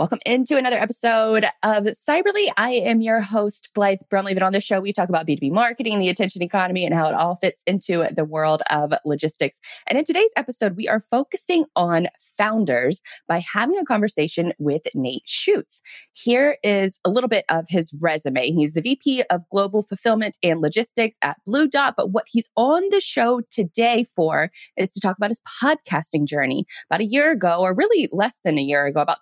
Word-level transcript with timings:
Welcome 0.00 0.20
into 0.24 0.56
another 0.56 0.78
episode 0.78 1.44
of 1.62 1.84
Cyberly. 1.84 2.46
I 2.56 2.70
am 2.70 3.02
your 3.02 3.20
host, 3.20 3.68
Blythe 3.74 3.98
Brumleve. 4.10 4.32
But 4.32 4.42
on 4.42 4.52
this 4.52 4.64
show, 4.64 4.80
we 4.80 4.94
talk 4.94 5.10
about 5.10 5.26
B2B 5.26 5.52
marketing, 5.52 5.98
the 5.98 6.08
attention 6.08 6.40
economy, 6.40 6.86
and 6.86 6.94
how 6.94 7.06
it 7.06 7.14
all 7.14 7.36
fits 7.36 7.62
into 7.66 8.06
the 8.16 8.24
world 8.24 8.62
of 8.70 8.94
logistics. 9.04 9.60
And 9.86 9.98
in 9.98 10.06
today's 10.06 10.32
episode, 10.38 10.74
we 10.74 10.88
are 10.88 11.00
focusing 11.00 11.66
on 11.76 12.06
founders 12.38 13.02
by 13.28 13.40
having 13.40 13.76
a 13.76 13.84
conversation 13.84 14.54
with 14.58 14.80
Nate 14.94 15.24
Shutes. 15.26 15.82
Here 16.12 16.56
is 16.64 16.98
a 17.04 17.10
little 17.10 17.28
bit 17.28 17.44
of 17.50 17.66
his 17.68 17.92
resume. 18.00 18.52
He's 18.52 18.72
the 18.72 18.80
VP 18.80 19.24
of 19.28 19.46
Global 19.50 19.82
Fulfillment 19.82 20.38
and 20.42 20.62
Logistics 20.62 21.18
at 21.20 21.36
Blue 21.44 21.68
Dot. 21.68 21.92
But 21.98 22.10
what 22.10 22.24
he's 22.26 22.48
on 22.56 22.84
the 22.90 23.02
show 23.02 23.42
today 23.50 24.06
for 24.16 24.50
is 24.78 24.90
to 24.92 25.00
talk 25.00 25.18
about 25.18 25.28
his 25.28 25.42
podcasting 25.62 26.24
journey. 26.24 26.64
About 26.88 27.02
a 27.02 27.06
year 27.06 27.30
ago, 27.30 27.58
or 27.60 27.74
really 27.74 28.08
less 28.12 28.40
than 28.46 28.56
a 28.56 28.62
year 28.62 28.86
ago, 28.86 29.02
about 29.02 29.18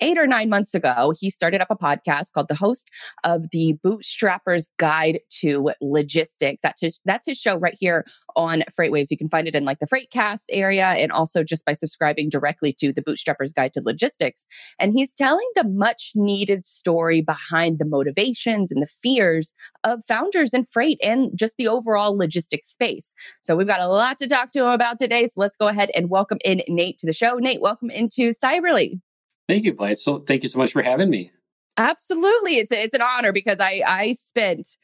eight 0.00 0.18
or 0.18 0.26
nine 0.26 0.48
months 0.48 0.74
ago, 0.74 1.12
he 1.18 1.30
started 1.30 1.60
up 1.60 1.70
a 1.70 1.76
podcast 1.76 2.32
called 2.32 2.48
The 2.48 2.54
Host 2.54 2.88
of 3.24 3.50
the 3.50 3.74
Bootstrapper's 3.84 4.68
Guide 4.78 5.20
to 5.40 5.70
Logistics. 5.80 6.62
That's 6.62 6.80
his, 6.80 7.00
that's 7.04 7.26
his 7.26 7.38
show 7.38 7.56
right 7.56 7.76
here 7.78 8.04
on 8.36 8.62
FreightWaves. 8.78 9.10
You 9.10 9.16
can 9.16 9.28
find 9.28 9.48
it 9.48 9.54
in 9.54 9.64
like 9.64 9.78
the 9.78 9.86
Freightcast 9.86 10.44
area 10.50 10.86
and 10.86 11.10
also 11.10 11.42
just 11.42 11.64
by 11.64 11.72
subscribing 11.72 12.28
directly 12.28 12.72
to 12.74 12.92
the 12.92 13.02
Bootstrapper's 13.02 13.52
Guide 13.52 13.72
to 13.74 13.82
Logistics. 13.82 14.46
And 14.78 14.92
he's 14.92 15.12
telling 15.12 15.48
the 15.54 15.64
much 15.64 16.12
needed 16.14 16.64
story 16.64 17.20
behind 17.20 17.78
the 17.78 17.84
motivations 17.84 18.70
and 18.70 18.82
the 18.82 18.86
fears 18.86 19.54
of 19.84 20.04
founders 20.04 20.52
in 20.52 20.66
freight 20.66 20.98
and 21.02 21.30
just 21.34 21.56
the 21.56 21.68
overall 21.68 22.16
logistics 22.16 22.68
space. 22.68 23.14
So 23.40 23.56
we've 23.56 23.66
got 23.66 23.80
a 23.80 23.88
lot 23.88 24.18
to 24.18 24.26
talk 24.26 24.52
to 24.52 24.60
him 24.60 24.70
about 24.70 24.98
today. 24.98 25.26
So 25.26 25.40
let's 25.40 25.56
go 25.56 25.68
ahead 25.68 25.90
and 25.94 26.10
welcome 26.10 26.38
in 26.44 26.62
Nate 26.68 26.98
to 26.98 27.06
the 27.06 27.12
show. 27.12 27.36
Nate, 27.36 27.60
welcome 27.60 27.90
into 27.90 28.30
Cyberly. 28.30 29.00
Thank 29.48 29.64
you, 29.64 29.74
Blythe. 29.74 29.98
So 29.98 30.18
thank 30.20 30.42
you 30.42 30.48
so 30.48 30.58
much 30.58 30.72
for 30.72 30.82
having 30.82 31.10
me. 31.10 31.30
Absolutely. 31.76 32.56
It's 32.56 32.72
it's 32.72 32.94
an 32.94 33.02
honor 33.02 33.32
because 33.32 33.60
I 33.60 33.82
I 33.86 34.12
spent 34.12 34.76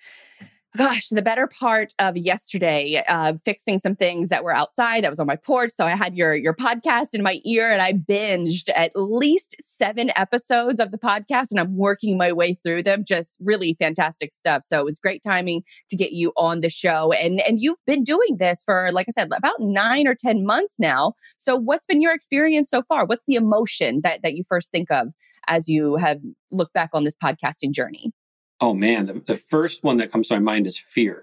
gosh, 0.77 1.09
the 1.09 1.23
better 1.23 1.47
part 1.47 1.93
of 1.99 2.17
yesterday, 2.17 3.03
uh, 3.09 3.35
fixing 3.45 3.79
some 3.79 3.95
things 3.95 4.29
that 4.31 4.43
were 4.43 4.55
outside 4.55 5.05
that 5.05 5.11
was 5.11 5.21
on 5.21 5.27
my 5.27 5.37
porch. 5.37 5.71
So 5.71 5.87
I 5.87 5.97
had 5.97 6.17
your 6.17 6.35
your 6.35 6.55
podcast 6.55 7.15
in 7.15 7.23
my 7.23 7.41
ear, 7.45 7.71
and 7.71 7.83
I 7.83 7.93
binged 7.93 8.71
at 8.75 8.93
least 8.95 9.55
seven 9.61 10.11
episodes 10.17 10.81
of 10.81 10.91
the 10.91 10.99
podcast, 10.99 11.51
and 11.51 11.61
I'm 11.61 11.77
working 11.77 12.17
my 12.17 12.33
way 12.33 12.55
through 12.55 12.85
them. 12.85 13.05
Just 13.05 13.37
really 13.41 13.77
fantastic 13.79 14.33
stuff. 14.33 14.65
So 14.65 14.79
it 14.79 14.85
was 14.85 14.99
great 14.99 15.23
timing 15.23 15.63
to 15.91 15.97
get 15.97 16.13
you 16.13 16.33
on 16.37 16.61
the 16.61 16.71
show, 16.71 17.13
and 17.13 17.41
and 17.41 17.61
you've 17.61 17.85
been 17.87 18.03
doing 18.05 18.39
this 18.39 18.65
for, 18.65 18.91
like 18.93 19.07
I 19.09 19.13
said, 19.13 19.31
about 19.37 19.61
nine 19.61 20.07
or 20.07 20.15
ten 20.15 20.45
months 20.47 20.77
now. 20.79 21.15
So 21.39 21.57
what's 21.57 21.87
been 21.87 22.01
your 22.01 22.15
experience 22.15 22.71
so 22.71 22.83
far? 22.83 23.05
What's 23.05 23.25
the 23.27 23.37
emotion 23.37 24.01
that 24.05 24.23
that 24.23 24.35
you 24.35 24.45
first 24.49 24.71
think 24.71 24.91
of 24.91 25.09
as 25.49 25.69
you 25.69 25.97
have 25.97 26.19
looked 26.51 26.73
back 26.73 26.91
on 26.93 27.05
this 27.05 27.17
podcasting 27.17 27.73
journey? 27.73 28.13
Oh 28.61 28.75
man, 28.75 29.07
the, 29.07 29.23
the 29.27 29.37
first 29.37 29.83
one 29.83 29.97
that 29.99 30.13
comes 30.13 30.29
to 30.29 30.35
my 30.35 30.41
mind 30.41 30.67
is 30.67 30.79
fear. 30.79 31.23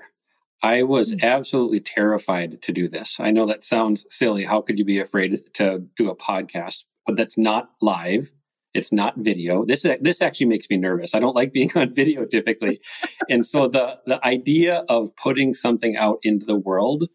I 0.61 0.83
was 0.83 1.15
mm. 1.15 1.23
absolutely 1.23 1.79
terrified 1.79 2.61
to 2.61 2.71
do 2.71 2.87
this. 2.87 3.19
I 3.19 3.31
know 3.31 3.45
that 3.45 3.63
sounds 3.63 4.05
silly. 4.09 4.45
How 4.45 4.61
could 4.61 4.77
you 4.77 4.85
be 4.85 4.99
afraid 4.99 5.41
to 5.53 5.87
do 5.95 6.09
a 6.09 6.15
podcast? 6.15 6.83
But 7.05 7.15
that's 7.15 7.37
not 7.37 7.69
live. 7.81 8.31
It's 8.73 8.91
not 8.91 9.17
video. 9.17 9.65
This 9.65 9.85
this 9.99 10.21
actually 10.21 10.47
makes 10.47 10.69
me 10.69 10.77
nervous. 10.77 11.15
I 11.15 11.19
don't 11.19 11.35
like 11.35 11.53
being 11.53 11.71
on 11.75 11.93
video 11.93 12.25
typically. 12.25 12.81
and 13.29 13.45
so 13.45 13.67
the 13.67 13.99
the 14.05 14.23
idea 14.25 14.85
of 14.89 15.15
putting 15.15 15.53
something 15.53 15.95
out 15.97 16.19
into 16.23 16.45
the 16.45 16.57
world 16.57 17.05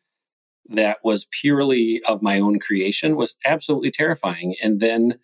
that 0.68 0.98
was 1.04 1.28
purely 1.30 2.00
of 2.08 2.22
my 2.22 2.40
own 2.40 2.58
creation 2.58 3.16
was 3.16 3.36
absolutely 3.44 3.90
terrifying. 3.90 4.56
And 4.62 4.80
then 4.80 5.18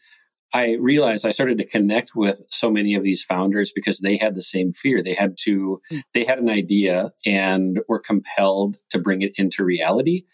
I 0.52 0.76
realized 0.80 1.26
I 1.26 1.30
started 1.30 1.58
to 1.58 1.66
connect 1.66 2.16
with 2.16 2.42
so 2.48 2.70
many 2.70 2.94
of 2.94 3.02
these 3.02 3.22
founders 3.22 3.70
because 3.72 4.00
they 4.00 4.16
had 4.16 4.34
the 4.34 4.42
same 4.42 4.72
fear. 4.72 5.02
They 5.02 5.14
had 5.14 5.36
to, 5.42 5.80
mm. 5.92 6.02
they 6.12 6.24
had 6.24 6.38
an 6.38 6.50
idea 6.50 7.12
and 7.24 7.80
were 7.88 8.00
compelled 8.00 8.78
to 8.90 8.98
bring 8.98 9.22
it 9.22 9.32
into 9.36 9.64
reality 9.64 10.24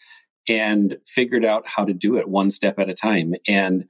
and 0.47 0.97
figured 1.05 1.45
out 1.45 1.67
how 1.67 1.85
to 1.85 1.93
do 1.93 2.17
it 2.17 2.29
one 2.29 2.49
step 2.49 2.79
at 2.79 2.89
a 2.89 2.93
time. 2.93 3.35
And 3.47 3.85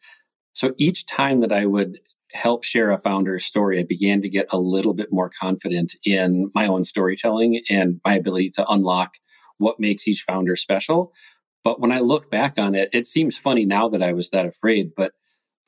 so 0.54 0.74
each 0.78 1.06
time 1.06 1.42
that 1.42 1.52
I 1.54 1.66
would 1.66 2.00
help 2.34 2.64
share 2.64 2.92
a 2.92 2.98
founder's 2.98 3.46
story, 3.46 3.80
I 3.80 3.84
began 3.84 4.22
to 4.22 4.30
get 4.30 4.48
a 4.50 4.60
little 4.60 4.94
bit 4.94 5.10
more 5.12 5.30
confident 5.30 5.96
in 6.04 6.52
my 6.54 6.68
own 6.68 6.84
storytelling 6.84 7.62
and 7.70 8.02
my 8.04 8.16
ability 8.16 8.50
to 8.56 8.68
unlock 8.68 9.16
what 9.60 9.80
makes 9.80 10.08
each 10.08 10.24
founder 10.28 10.56
special. 10.56 11.14
But 11.64 11.80
when 11.80 11.92
I 11.92 12.00
look 12.00 12.30
back 12.30 12.58
on 12.58 12.76
it, 12.76 12.90
it 12.92 13.08
seems 13.08 13.38
funny 13.38 13.66
now 13.66 13.88
that 13.90 14.04
I 14.04 14.14
was 14.14 14.30
that 14.32 14.46
afraid, 14.46 14.92
but 14.96 15.14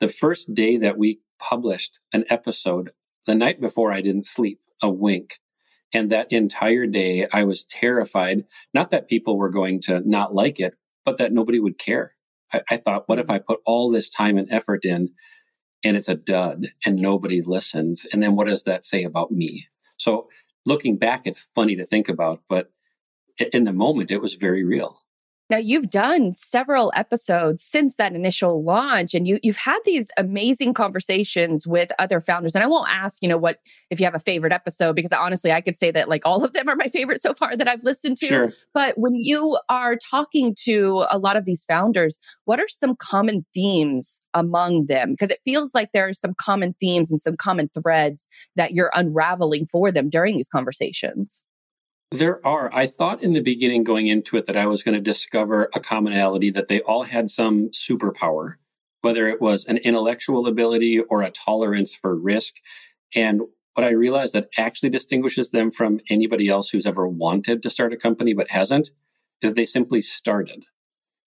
the 0.00 0.08
first 0.08 0.54
day 0.54 0.76
that 0.78 0.98
we 0.98 1.20
published 1.38 2.00
an 2.12 2.24
episode, 2.28 2.90
the 3.26 3.34
night 3.34 3.60
before 3.60 3.92
I 3.92 4.00
didn't 4.00 4.26
sleep 4.26 4.60
a 4.82 4.90
wink. 4.90 5.38
And 5.92 6.10
that 6.10 6.30
entire 6.30 6.86
day, 6.86 7.26
I 7.32 7.44
was 7.44 7.64
terrified, 7.64 8.44
not 8.72 8.90
that 8.90 9.08
people 9.08 9.36
were 9.36 9.50
going 9.50 9.80
to 9.82 10.00
not 10.08 10.34
like 10.34 10.60
it, 10.60 10.74
but 11.04 11.16
that 11.18 11.32
nobody 11.32 11.58
would 11.58 11.78
care. 11.78 12.12
I, 12.52 12.62
I 12.70 12.76
thought, 12.76 13.08
what 13.08 13.18
if 13.18 13.26
mm-hmm. 13.26 13.34
I 13.34 13.38
put 13.38 13.60
all 13.64 13.90
this 13.90 14.10
time 14.10 14.36
and 14.38 14.50
effort 14.50 14.84
in 14.84 15.10
and 15.82 15.96
it's 15.96 16.08
a 16.08 16.14
dud 16.14 16.66
and 16.86 16.96
nobody 16.96 17.42
listens? 17.42 18.06
And 18.12 18.22
then 18.22 18.36
what 18.36 18.46
does 18.46 18.64
that 18.64 18.84
say 18.84 19.02
about 19.02 19.32
me? 19.32 19.66
So 19.96 20.28
looking 20.64 20.96
back, 20.96 21.22
it's 21.26 21.46
funny 21.54 21.76
to 21.76 21.84
think 21.84 22.08
about, 22.08 22.42
but 22.48 22.70
in 23.52 23.64
the 23.64 23.72
moment, 23.72 24.10
it 24.10 24.20
was 24.20 24.34
very 24.34 24.64
real. 24.64 25.00
Now 25.50 25.56
you've 25.56 25.90
done 25.90 26.32
several 26.32 26.92
episodes 26.94 27.62
since 27.62 27.96
that 27.96 28.14
initial 28.14 28.62
launch 28.62 29.14
and 29.14 29.26
you 29.26 29.40
you've 29.42 29.56
had 29.56 29.80
these 29.84 30.10
amazing 30.16 30.74
conversations 30.74 31.66
with 31.66 31.90
other 31.98 32.20
founders 32.20 32.54
and 32.54 32.62
I 32.62 32.68
won't 32.68 32.88
ask, 32.88 33.20
you 33.20 33.28
know, 33.28 33.36
what 33.36 33.58
if 33.90 33.98
you 33.98 34.06
have 34.06 34.14
a 34.14 34.20
favorite 34.20 34.52
episode 34.52 34.94
because 34.94 35.12
honestly 35.12 35.50
I 35.50 35.60
could 35.60 35.76
say 35.76 35.90
that 35.90 36.08
like 36.08 36.24
all 36.24 36.44
of 36.44 36.52
them 36.52 36.68
are 36.68 36.76
my 36.76 36.86
favorite 36.86 37.20
so 37.20 37.34
far 37.34 37.56
that 37.56 37.66
I've 37.66 37.82
listened 37.82 38.16
to. 38.18 38.26
Sure. 38.26 38.52
But 38.72 38.96
when 38.96 39.14
you 39.14 39.58
are 39.68 39.96
talking 39.96 40.54
to 40.66 41.04
a 41.10 41.18
lot 41.18 41.36
of 41.36 41.46
these 41.46 41.64
founders, 41.64 42.20
what 42.44 42.60
are 42.60 42.68
some 42.68 42.94
common 42.94 43.44
themes 43.52 44.20
among 44.34 44.86
them? 44.86 45.10
Because 45.10 45.30
it 45.30 45.40
feels 45.44 45.74
like 45.74 45.90
there 45.92 46.06
are 46.06 46.12
some 46.12 46.34
common 46.34 46.74
themes 46.78 47.10
and 47.10 47.20
some 47.20 47.36
common 47.36 47.68
threads 47.68 48.28
that 48.54 48.70
you're 48.70 48.92
unraveling 48.94 49.66
for 49.66 49.90
them 49.90 50.08
during 50.08 50.36
these 50.36 50.48
conversations. 50.48 51.42
There 52.12 52.44
are. 52.44 52.74
I 52.74 52.88
thought 52.88 53.22
in 53.22 53.34
the 53.34 53.42
beginning 53.42 53.84
going 53.84 54.08
into 54.08 54.36
it 54.36 54.46
that 54.46 54.56
I 54.56 54.66
was 54.66 54.82
going 54.82 54.96
to 54.96 55.00
discover 55.00 55.70
a 55.72 55.78
commonality 55.78 56.50
that 56.50 56.66
they 56.66 56.80
all 56.80 57.04
had 57.04 57.30
some 57.30 57.68
superpower, 57.68 58.54
whether 59.00 59.28
it 59.28 59.40
was 59.40 59.64
an 59.64 59.76
intellectual 59.78 60.48
ability 60.48 60.98
or 60.98 61.22
a 61.22 61.30
tolerance 61.30 61.94
for 61.94 62.16
risk. 62.16 62.54
And 63.14 63.42
what 63.74 63.86
I 63.86 63.90
realized 63.90 64.34
that 64.34 64.48
actually 64.58 64.90
distinguishes 64.90 65.50
them 65.50 65.70
from 65.70 66.00
anybody 66.10 66.48
else 66.48 66.70
who's 66.70 66.84
ever 66.84 67.06
wanted 67.06 67.62
to 67.62 67.70
start 67.70 67.92
a 67.92 67.96
company 67.96 68.34
but 68.34 68.50
hasn't 68.50 68.90
is 69.40 69.54
they 69.54 69.64
simply 69.64 70.00
started. 70.00 70.64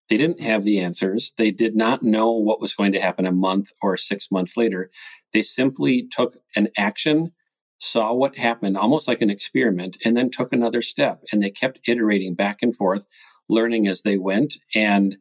They 0.09 0.17
didn't 0.17 0.41
have 0.41 0.63
the 0.63 0.81
answers. 0.81 1.33
They 1.37 1.51
did 1.51 1.77
not 1.77 2.03
know 2.03 2.31
what 2.31 2.59
was 2.59 2.73
going 2.73 2.91
to 2.91 2.99
happen 2.99 3.25
a 3.25 3.31
month 3.31 3.71
or 3.81 3.95
six 3.95 4.29
months 4.29 4.57
later. 4.57 4.91
They 5.31 5.43
simply 5.43 6.05
took 6.05 6.35
an 6.57 6.67
action 6.77 7.31
saw 7.83 8.13
what 8.13 8.37
happened 8.37 8.77
almost 8.77 9.09
like 9.09 9.21
an 9.21 9.29
experiment 9.29 9.97
and 10.05 10.15
then 10.15 10.29
took 10.29 10.53
another 10.53 10.81
step 10.81 11.21
and 11.31 11.43
they 11.43 11.49
kept 11.49 11.79
iterating 11.85 12.33
back 12.33 12.61
and 12.61 12.75
forth 12.75 13.07
learning 13.49 13.87
as 13.87 14.03
they 14.03 14.17
went 14.17 14.55
and 14.73 15.17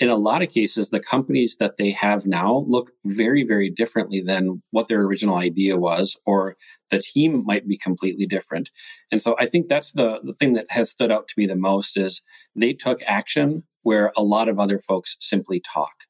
in 0.00 0.08
a 0.08 0.16
lot 0.16 0.40
of 0.40 0.48
cases 0.48 0.88
the 0.88 1.00
companies 1.00 1.58
that 1.58 1.76
they 1.76 1.90
have 1.90 2.26
now 2.26 2.64
look 2.66 2.92
very 3.04 3.44
very 3.44 3.68
differently 3.68 4.22
than 4.22 4.62
what 4.70 4.88
their 4.88 5.02
original 5.02 5.36
idea 5.36 5.76
was 5.76 6.16
or 6.24 6.56
the 6.90 6.98
team 6.98 7.44
might 7.44 7.68
be 7.68 7.76
completely 7.76 8.24
different. 8.24 8.70
And 9.12 9.20
so 9.20 9.36
i 9.38 9.46
think 9.46 9.68
that's 9.68 9.92
the, 9.92 10.20
the 10.22 10.32
thing 10.32 10.54
that 10.54 10.70
has 10.70 10.90
stood 10.90 11.12
out 11.12 11.28
to 11.28 11.34
me 11.36 11.46
the 11.46 11.56
most 11.56 11.96
is 11.98 12.22
they 12.56 12.72
took 12.72 13.00
action 13.06 13.64
where 13.82 14.12
a 14.16 14.22
lot 14.22 14.48
of 14.48 14.58
other 14.58 14.78
folks 14.78 15.16
simply 15.20 15.60
talk 15.60 16.04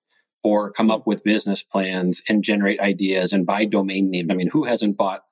or 0.45 0.71
come 0.71 0.93
up 0.93 1.09
with 1.09 1.25
business 1.25 1.65
plans 1.65 2.23
and 2.29 2.45
generate 2.45 2.79
ideas 2.79 3.33
and 3.33 3.45
buy 3.45 3.65
domain 3.65 4.11
names. 4.11 4.29
I 4.31 4.35
mean 4.35 4.51
who 4.53 4.63
hasn't 4.63 4.97
bought 4.97 5.23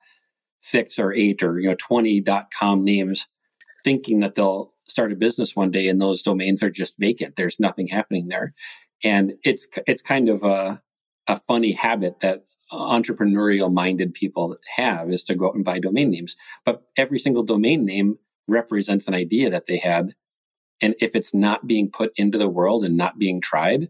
six 0.67 0.99
or 0.99 1.13
eight 1.13 1.43
or 1.43 1.59
you 1.59 1.69
know 1.69 1.75
20 1.75 2.21
dot 2.21 2.47
com 2.57 2.83
names 2.83 3.27
thinking 3.83 4.19
that 4.19 4.35
they'll 4.35 4.73
start 4.87 5.11
a 5.11 5.15
business 5.15 5.55
one 5.55 5.71
day 5.71 5.87
and 5.87 6.01
those 6.01 6.21
domains 6.21 6.63
are 6.63 6.69
just 6.69 6.97
vacant. 6.97 7.35
There's 7.35 7.59
nothing 7.59 7.87
happening 7.87 8.27
there. 8.27 8.53
And 9.03 9.33
it's 9.43 9.67
it's 9.85 10.01
kind 10.01 10.29
of 10.29 10.43
a 10.43 10.81
a 11.27 11.35
funny 11.35 11.73
habit 11.73 12.19
that 12.21 12.45
entrepreneurial 12.71 13.71
minded 13.71 14.13
people 14.13 14.57
have 14.75 15.09
is 15.09 15.23
to 15.23 15.35
go 15.35 15.47
out 15.47 15.55
and 15.55 15.63
buy 15.63 15.79
domain 15.79 16.11
names. 16.11 16.35
But 16.65 16.83
every 16.97 17.19
single 17.19 17.43
domain 17.43 17.85
name 17.85 18.17
represents 18.47 19.07
an 19.07 19.13
idea 19.13 19.49
that 19.49 19.65
they 19.65 19.77
had. 19.77 20.15
And 20.81 20.95
if 20.99 21.15
it's 21.15 21.33
not 21.33 21.67
being 21.67 21.89
put 21.89 22.11
into 22.15 22.37
the 22.37 22.49
world 22.49 22.83
and 22.83 22.95
not 22.95 23.17
being 23.17 23.41
tried 23.41 23.89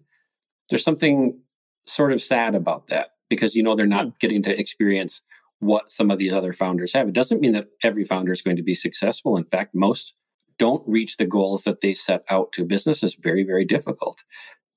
there's 0.69 0.83
something 0.83 1.39
sort 1.85 2.11
of 2.11 2.21
sad 2.21 2.55
about 2.55 2.87
that 2.87 3.11
because 3.29 3.55
you 3.55 3.63
know 3.63 3.75
they're 3.75 3.85
not 3.85 4.05
hmm. 4.05 4.11
getting 4.19 4.41
to 4.43 4.59
experience 4.59 5.21
what 5.59 5.91
some 5.91 6.11
of 6.11 6.19
these 6.19 6.33
other 6.33 6.53
founders 6.53 6.93
have. 6.93 7.07
It 7.07 7.13
doesn't 7.13 7.41
mean 7.41 7.53
that 7.53 7.67
every 7.83 8.05
founder 8.05 8.31
is 8.31 8.41
going 8.41 8.57
to 8.57 8.63
be 8.63 8.75
successful. 8.75 9.37
In 9.37 9.45
fact, 9.45 9.73
most 9.73 10.13
don't 10.57 10.87
reach 10.87 11.17
the 11.17 11.25
goals 11.25 11.63
that 11.63 11.81
they 11.81 11.93
set 11.93 12.23
out 12.29 12.51
to. 12.53 12.65
Business 12.65 13.03
is 13.03 13.15
very, 13.15 13.43
very 13.43 13.65
difficult. 13.65 14.23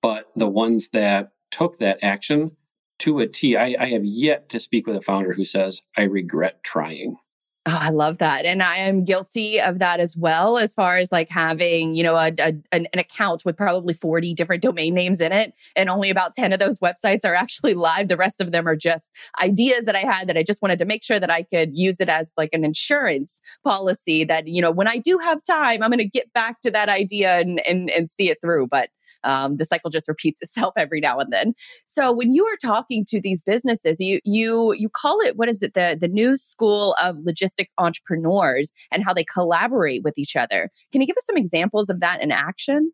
But 0.02 0.26
the 0.36 0.48
ones 0.48 0.90
that 0.90 1.30
took 1.50 1.78
that 1.78 1.98
action 2.02 2.52
to 3.00 3.18
a 3.18 3.26
T. 3.26 3.56
I, 3.56 3.74
I 3.78 3.86
have 3.86 4.04
yet 4.04 4.48
to 4.50 4.60
speak 4.60 4.86
with 4.86 4.96
a 4.96 5.00
founder 5.00 5.32
who 5.32 5.44
says, 5.44 5.82
I 5.96 6.02
regret 6.02 6.62
trying. 6.62 7.16
Oh, 7.66 7.78
I 7.78 7.90
love 7.90 8.18
that. 8.18 8.46
And 8.46 8.62
I 8.62 8.76
am 8.76 9.04
guilty 9.04 9.60
of 9.60 9.80
that 9.80 10.00
as 10.00 10.16
well, 10.16 10.56
as 10.56 10.74
far 10.74 10.96
as 10.96 11.12
like 11.12 11.28
having, 11.28 11.94
you 11.94 12.02
know, 12.02 12.16
a, 12.16 12.32
a, 12.38 12.54
an, 12.72 12.86
account 12.94 13.44
with 13.44 13.58
probably 13.58 13.92
40 13.92 14.32
different 14.32 14.62
domain 14.62 14.94
names 14.94 15.20
in 15.20 15.30
it. 15.30 15.52
And 15.76 15.90
only 15.90 16.08
about 16.08 16.34
10 16.34 16.54
of 16.54 16.58
those 16.58 16.78
websites 16.78 17.22
are 17.22 17.34
actually 17.34 17.74
live. 17.90 18.08
The 18.08 18.16
rest 18.16 18.40
of 18.40 18.52
them 18.52 18.66
are 18.66 18.76
just 18.76 19.10
ideas 19.42 19.84
that 19.84 19.94
I 19.94 20.00
had 20.00 20.26
that 20.28 20.38
I 20.38 20.42
just 20.42 20.62
wanted 20.62 20.78
to 20.78 20.86
make 20.86 21.02
sure 21.02 21.20
that 21.20 21.30
I 21.30 21.42
could 21.42 21.76
use 21.76 22.00
it 22.00 22.08
as 22.08 22.32
like 22.38 22.50
an 22.54 22.64
insurance 22.64 23.42
policy 23.62 24.24
that, 24.24 24.48
you 24.48 24.62
know, 24.62 24.70
when 24.70 24.88
I 24.88 24.96
do 24.96 25.18
have 25.18 25.44
time, 25.44 25.82
I'm 25.82 25.90
going 25.90 25.98
to 25.98 26.04
get 26.06 26.32
back 26.32 26.62
to 26.62 26.70
that 26.70 26.88
idea 26.88 27.40
and, 27.40 27.60
and, 27.68 27.90
and 27.90 28.10
see 28.10 28.30
it 28.30 28.38
through. 28.40 28.68
But 28.68 28.88
um, 29.24 29.56
the 29.56 29.64
cycle 29.64 29.90
just 29.90 30.08
repeats 30.08 30.40
itself 30.42 30.74
every 30.76 31.00
now 31.00 31.18
and 31.18 31.32
then. 31.32 31.54
So 31.84 32.12
when 32.12 32.32
you 32.32 32.44
are 32.46 32.56
talking 32.62 33.04
to 33.08 33.20
these 33.20 33.42
businesses, 33.42 34.00
you 34.00 34.20
you 34.24 34.72
you 34.72 34.88
call 34.88 35.18
it 35.20 35.36
what 35.36 35.48
is 35.48 35.62
it 35.62 35.74
the 35.74 35.96
the 36.00 36.08
new 36.08 36.36
school 36.36 36.94
of 37.02 37.18
logistics 37.20 37.72
entrepreneurs 37.78 38.72
and 38.90 39.04
how 39.04 39.12
they 39.12 39.24
collaborate 39.24 40.02
with 40.02 40.18
each 40.18 40.36
other. 40.36 40.70
Can 40.92 41.00
you 41.00 41.06
give 41.06 41.16
us 41.16 41.26
some 41.26 41.36
examples 41.36 41.90
of 41.90 42.00
that 42.00 42.22
in 42.22 42.30
action? 42.30 42.92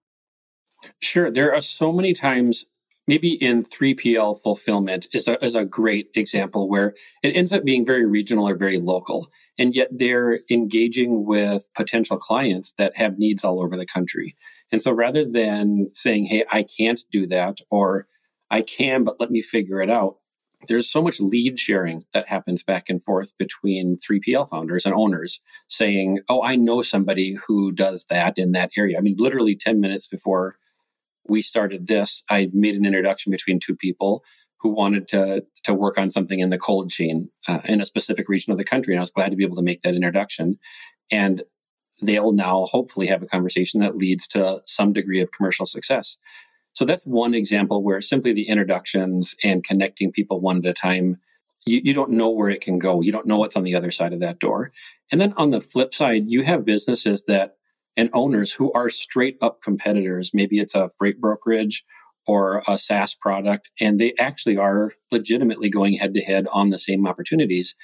Sure. 1.00 1.30
There 1.30 1.54
are 1.54 1.60
so 1.60 1.92
many 1.92 2.12
times 2.12 2.66
maybe 3.06 3.34
in 3.34 3.62
3PL 3.62 4.40
fulfillment 4.42 5.06
is 5.12 5.28
a, 5.28 5.42
is 5.44 5.54
a 5.54 5.64
great 5.64 6.08
example 6.14 6.68
where 6.68 6.94
it 7.22 7.30
ends 7.36 7.52
up 7.52 7.64
being 7.64 7.86
very 7.86 8.04
regional 8.04 8.48
or 8.48 8.56
very 8.56 8.78
local. 8.78 9.28
And 9.58 9.74
yet 9.74 9.88
they're 9.92 10.40
engaging 10.50 11.24
with 11.24 11.68
potential 11.74 12.18
clients 12.18 12.74
that 12.78 12.96
have 12.96 13.18
needs 13.18 13.44
all 13.44 13.62
over 13.62 13.76
the 13.76 13.86
country. 13.86 14.36
And 14.72 14.82
so 14.82 14.92
rather 14.92 15.24
than 15.24 15.90
saying, 15.94 16.26
hey, 16.26 16.44
I 16.50 16.64
can't 16.64 17.00
do 17.12 17.26
that, 17.28 17.58
or 17.70 18.06
I 18.50 18.62
can, 18.62 19.04
but 19.04 19.20
let 19.20 19.30
me 19.30 19.42
figure 19.42 19.80
it 19.80 19.90
out, 19.90 20.16
there's 20.68 20.90
so 20.90 21.02
much 21.02 21.20
lead 21.20 21.60
sharing 21.60 22.04
that 22.12 22.28
happens 22.28 22.62
back 22.62 22.88
and 22.88 23.02
forth 23.02 23.36
between 23.38 23.96
3PL 23.96 24.48
founders 24.48 24.84
and 24.84 24.94
owners 24.94 25.40
saying, 25.68 26.20
oh, 26.28 26.42
I 26.42 26.56
know 26.56 26.82
somebody 26.82 27.36
who 27.46 27.72
does 27.72 28.06
that 28.10 28.38
in 28.38 28.52
that 28.52 28.70
area. 28.76 28.98
I 28.98 29.00
mean, 29.00 29.16
literally 29.18 29.54
10 29.54 29.80
minutes 29.80 30.06
before 30.06 30.56
we 31.28 31.42
started 31.42 31.86
this, 31.86 32.22
I 32.28 32.50
made 32.52 32.76
an 32.76 32.86
introduction 32.86 33.30
between 33.30 33.60
two 33.60 33.76
people 33.76 34.24
who 34.60 34.70
wanted 34.70 35.06
to 35.08 35.44
to 35.64 35.74
work 35.74 35.98
on 35.98 36.10
something 36.10 36.40
in 36.40 36.50
the 36.50 36.58
cold 36.58 36.90
chain 36.90 37.28
uh, 37.46 37.60
in 37.64 37.80
a 37.80 37.84
specific 37.84 38.28
region 38.28 38.52
of 38.52 38.58
the 38.58 38.64
country, 38.64 38.94
and 38.94 39.00
I 39.00 39.02
was 39.02 39.10
glad 39.10 39.30
to 39.30 39.36
be 39.36 39.44
able 39.44 39.56
to 39.56 39.62
make 39.62 39.80
that 39.82 39.94
introduction. 39.94 40.58
And 41.10 41.42
they'll 42.02 42.32
now 42.32 42.64
hopefully 42.66 43.06
have 43.06 43.22
a 43.22 43.26
conversation 43.26 43.80
that 43.80 43.96
leads 43.96 44.26
to 44.28 44.60
some 44.64 44.92
degree 44.92 45.20
of 45.20 45.32
commercial 45.32 45.66
success. 45.66 46.16
So 46.72 46.84
that's 46.84 47.06
one 47.06 47.34
example 47.34 47.82
where 47.82 48.00
simply 48.00 48.32
the 48.34 48.48
introductions 48.48 49.34
and 49.42 49.64
connecting 49.64 50.12
people 50.12 50.40
one 50.40 50.58
at 50.58 50.66
a 50.66 50.72
time, 50.74 51.18
you, 51.64 51.80
you 51.82 51.94
don't 51.94 52.10
know 52.10 52.30
where 52.30 52.50
it 52.50 52.60
can 52.60 52.78
go. 52.78 53.00
You 53.00 53.12
don't 53.12 53.26
know 53.26 53.38
what's 53.38 53.56
on 53.56 53.64
the 53.64 53.74
other 53.74 53.90
side 53.90 54.12
of 54.12 54.20
that 54.20 54.38
door. 54.38 54.72
And 55.10 55.20
then 55.20 55.32
on 55.38 55.50
the 55.50 55.60
flip 55.60 55.94
side, 55.94 56.24
you 56.26 56.42
have 56.42 56.64
businesses 56.66 57.24
that 57.24 57.56
and 57.96 58.10
owners 58.12 58.52
who 58.52 58.72
are 58.72 58.90
straight 58.90 59.38
up 59.40 59.62
competitors. 59.62 60.32
Maybe 60.34 60.58
it's 60.58 60.74
a 60.74 60.90
freight 60.98 61.20
brokerage 61.20 61.84
or 62.26 62.62
a 62.66 62.76
SaaS 62.76 63.14
product, 63.14 63.70
and 63.80 63.98
they 63.98 64.12
actually 64.18 64.56
are 64.56 64.92
legitimately 65.10 65.70
going 65.70 65.94
head 65.94 66.12
to 66.14 66.20
head 66.20 66.46
on 66.52 66.70
the 66.70 66.78
same 66.78 67.06
opportunities. 67.06 67.76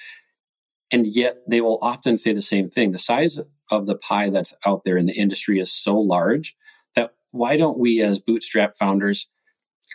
And 0.90 1.06
yet 1.06 1.38
they 1.48 1.60
will 1.60 1.78
often 1.80 2.18
say 2.18 2.34
the 2.34 2.42
same 2.42 2.68
thing. 2.68 2.90
The 2.90 2.98
size 2.98 3.40
of 3.72 3.86
the 3.86 3.96
pie 3.96 4.28
that's 4.28 4.54
out 4.66 4.84
there 4.84 4.98
in 4.98 5.06
the 5.06 5.18
industry 5.18 5.58
is 5.58 5.72
so 5.72 5.96
large 5.96 6.54
that 6.94 7.14
why 7.30 7.56
don't 7.56 7.78
we 7.78 8.02
as 8.02 8.20
bootstrap 8.20 8.74
founders 8.78 9.28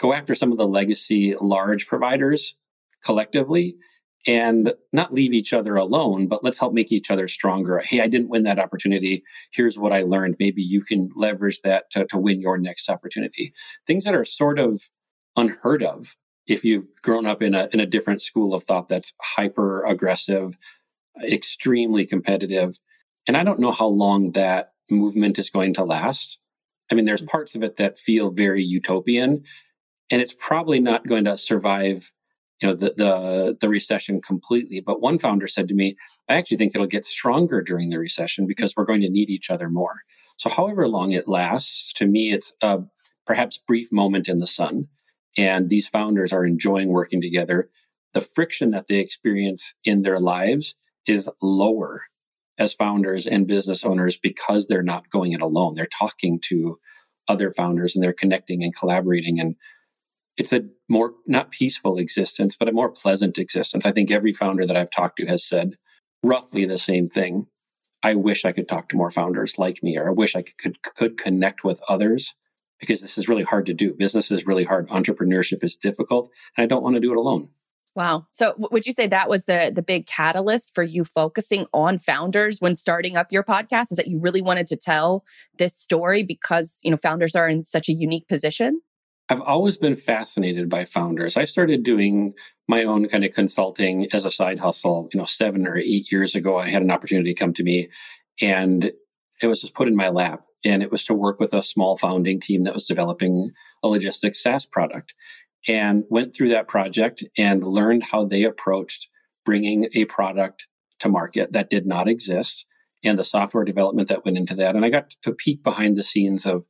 go 0.01 0.13
after 0.13 0.33
some 0.35 0.51
of 0.51 0.57
the 0.57 0.67
legacy 0.67 1.35
large 1.39 1.87
providers 1.87 2.55
collectively 3.05 3.77
and 4.25 4.73
not 4.91 5.13
leave 5.13 5.31
each 5.31 5.53
other 5.53 5.75
alone, 5.75 6.27
but 6.27 6.43
let's 6.43 6.59
help 6.59 6.73
make 6.73 6.91
each 6.91 7.11
other 7.11 7.27
stronger. 7.27 7.79
Hey, 7.79 8.01
I 8.01 8.07
didn't 8.07 8.29
win 8.29 8.43
that 8.43 8.59
opportunity. 8.59 9.23
Here's 9.53 9.77
what 9.77 9.93
I 9.93 10.01
learned. 10.01 10.35
Maybe 10.39 10.61
you 10.63 10.81
can 10.81 11.09
leverage 11.15 11.61
that 11.61 11.89
to, 11.91 12.05
to 12.07 12.17
win 12.17 12.41
your 12.41 12.57
next 12.57 12.89
opportunity. 12.89 13.53
Things 13.85 14.03
that 14.05 14.15
are 14.15 14.25
sort 14.25 14.59
of 14.59 14.89
unheard 15.37 15.83
of 15.83 16.17
if 16.47 16.65
you've 16.65 16.87
grown 17.03 17.27
up 17.27 17.41
in 17.41 17.53
a, 17.53 17.69
in 17.71 17.79
a 17.79 17.85
different 17.85 18.21
school 18.21 18.53
of 18.53 18.63
thought 18.63 18.87
that's 18.87 19.13
hyper 19.21 19.85
aggressive, 19.85 20.57
extremely 21.23 22.05
competitive. 22.05 22.79
And 23.27 23.35
I 23.35 23.43
don't 23.43 23.59
know 23.59 23.71
how 23.71 23.87
long 23.87 24.31
that 24.31 24.71
movement 24.89 25.37
is 25.37 25.49
going 25.49 25.73
to 25.75 25.83
last. 25.83 26.39
I 26.89 26.95
mean, 26.95 27.05
there's 27.05 27.21
mm. 27.21 27.27
parts 27.27 27.55
of 27.55 27.63
it 27.63 27.75
that 27.75 27.99
feel 27.99 28.31
very 28.31 28.63
utopian, 28.63 29.43
and 30.09 30.21
it's 30.21 30.33
probably 30.33 30.79
not 30.79 31.05
going 31.05 31.25
to 31.25 31.37
survive, 31.37 32.11
you 32.61 32.69
know, 32.69 32.73
the 32.73 32.93
the, 32.95 33.57
the 33.59 33.69
recession 33.69 34.21
completely. 34.21 34.79
But 34.79 35.01
one 35.01 35.19
founder 35.19 35.47
said 35.47 35.67
to 35.67 35.75
me, 35.75 35.97
"I 36.29 36.35
actually 36.35 36.57
think 36.57 36.73
it'll 36.73 36.87
get 36.87 37.05
stronger 37.05 37.61
during 37.61 37.89
the 37.89 37.99
recession 37.99 38.47
because 38.47 38.75
we're 38.75 38.85
going 38.85 39.01
to 39.01 39.09
need 39.09 39.29
each 39.29 39.49
other 39.49 39.69
more." 39.69 40.01
So, 40.37 40.49
however 40.49 40.87
long 40.87 41.11
it 41.11 41.27
lasts, 41.27 41.91
to 41.93 42.05
me, 42.05 42.31
it's 42.31 42.53
a 42.61 42.79
perhaps 43.25 43.57
brief 43.57 43.91
moment 43.91 44.29
in 44.29 44.39
the 44.39 44.47
sun, 44.47 44.87
and 45.37 45.69
these 45.69 45.89
founders 45.89 46.31
are 46.31 46.45
enjoying 46.45 46.89
working 46.89 47.21
together. 47.21 47.69
The 48.13 48.21
friction 48.21 48.71
that 48.71 48.87
they 48.87 48.99
experience 48.99 49.73
in 49.83 50.01
their 50.03 50.19
lives 50.19 50.77
is 51.05 51.29
lower 51.41 52.03
as 52.59 52.73
founders 52.73 53.27
and 53.27 53.47
business 53.47 53.85
owners 53.85 54.17
because 54.17 54.67
they're 54.67 54.83
not 54.83 55.09
going 55.09 55.33
it 55.33 55.41
alone. 55.41 55.73
They're 55.75 55.85
talking 55.85 56.39
to 56.45 56.79
other 57.27 57.51
founders 57.51 57.95
and 57.95 58.03
they're 58.03 58.13
connecting 58.13 58.63
and 58.63 58.75
collaborating. 58.75 59.39
And 59.39 59.55
it's 60.37 60.53
a 60.53 60.61
more, 60.89 61.13
not 61.25 61.51
peaceful 61.51 61.97
existence, 61.97 62.55
but 62.57 62.69
a 62.69 62.73
more 62.73 62.89
pleasant 62.89 63.37
existence. 63.37 63.85
I 63.85 63.91
think 63.91 64.09
every 64.09 64.33
founder 64.33 64.65
that 64.65 64.77
I've 64.77 64.91
talked 64.91 65.17
to 65.17 65.25
has 65.25 65.43
said 65.43 65.77
roughly 66.23 66.65
the 66.65 66.79
same 66.79 67.07
thing. 67.07 67.47
I 68.03 68.15
wish 68.15 68.45
I 68.45 68.51
could 68.51 68.67
talk 68.67 68.89
to 68.89 68.95
more 68.95 69.09
founders 69.09 69.57
like 69.57 69.81
me, 69.81 69.97
or 69.97 70.07
I 70.07 70.11
wish 70.11 70.35
I 70.35 70.43
could, 70.59 70.81
could 70.83 71.17
connect 71.17 71.63
with 71.63 71.81
others 71.89 72.35
because 72.79 73.01
this 73.01 73.17
is 73.17 73.27
really 73.27 73.43
hard 73.43 73.65
to 73.65 73.73
do. 73.73 73.93
Business 73.93 74.31
is 74.31 74.45
really 74.45 74.63
hard. 74.63 74.87
Entrepreneurship 74.89 75.63
is 75.63 75.75
difficult, 75.75 76.29
and 76.55 76.63
I 76.63 76.67
don't 76.67 76.83
want 76.83 76.95
to 76.95 77.01
do 77.01 77.11
it 77.11 77.17
alone. 77.17 77.49
Wow. 77.97 78.27
So 78.29 78.53
would 78.59 78.85
you 78.85 78.93
say 78.93 79.07
that 79.07 79.27
was 79.27 79.45
the 79.45 79.71
the 79.73 79.81
big 79.81 80.05
catalyst 80.05 80.75
for 80.75 80.83
you 80.83 81.03
focusing 81.03 81.65
on 81.73 81.97
founders 81.97 82.61
when 82.61 82.75
starting 82.75 83.17
up 83.17 83.31
your 83.31 83.41
podcast 83.41 83.91
is 83.91 83.97
that 83.97 84.05
you 84.05 84.19
really 84.19 84.43
wanted 84.43 84.67
to 84.67 84.75
tell 84.75 85.25
this 85.57 85.75
story 85.75 86.21
because, 86.21 86.77
you 86.83 86.91
know, 86.91 86.97
founders 86.97 87.35
are 87.35 87.49
in 87.49 87.63
such 87.63 87.89
a 87.89 87.93
unique 87.93 88.27
position? 88.27 88.81
I've 89.29 89.41
always 89.41 89.77
been 89.77 89.95
fascinated 89.95 90.69
by 90.69 90.85
founders. 90.85 91.37
I 91.37 91.45
started 91.45 91.81
doing 91.81 92.35
my 92.67 92.83
own 92.83 93.07
kind 93.07 93.25
of 93.25 93.33
consulting 93.33 94.07
as 94.13 94.25
a 94.25 94.31
side 94.31 94.59
hustle, 94.59 95.09
you 95.11 95.19
know, 95.19 95.25
7 95.25 95.65
or 95.65 95.75
8 95.75 96.11
years 96.11 96.35
ago. 96.35 96.55
I 96.55 96.69
had 96.69 96.83
an 96.83 96.91
opportunity 96.91 97.33
come 97.33 97.53
to 97.53 97.63
me 97.63 97.89
and 98.39 98.91
it 99.41 99.47
was 99.47 99.61
just 99.61 99.73
put 99.73 99.87
in 99.87 99.95
my 99.95 100.09
lap 100.09 100.43
and 100.63 100.83
it 100.83 100.91
was 100.91 101.03
to 101.05 101.15
work 101.15 101.39
with 101.39 101.55
a 101.55 101.63
small 101.63 101.97
founding 101.97 102.39
team 102.39 102.63
that 102.65 102.75
was 102.75 102.85
developing 102.85 103.53
a 103.81 103.87
logistics 103.87 104.43
SaaS 104.43 104.67
product 104.67 105.15
and 105.67 106.03
went 106.09 106.33
through 106.35 106.49
that 106.49 106.67
project 106.67 107.23
and 107.37 107.63
learned 107.63 108.03
how 108.03 108.25
they 108.25 108.43
approached 108.43 109.07
bringing 109.45 109.89
a 109.93 110.05
product 110.05 110.67
to 110.99 111.09
market 111.09 111.53
that 111.53 111.69
did 111.69 111.85
not 111.85 112.07
exist 112.07 112.65
and 113.03 113.17
the 113.17 113.23
software 113.23 113.63
development 113.63 114.09
that 114.09 114.25
went 114.25 114.37
into 114.37 114.55
that. 114.55 114.75
And 114.75 114.83
I 114.83 114.89
got 114.89 115.11
to 115.21 115.31
peek 115.31 115.63
behind 115.63 115.95
the 115.95 116.03
scenes 116.03 116.45
of 116.45 116.65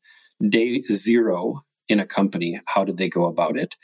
day 0.47 0.83
zero 0.91 1.61
in 1.87 1.99
a 1.99 2.05
company. 2.05 2.59
How 2.67 2.83
did 2.83 2.97
they 2.97 3.09
go 3.09 3.25
about 3.25 3.57
it? 3.57 3.75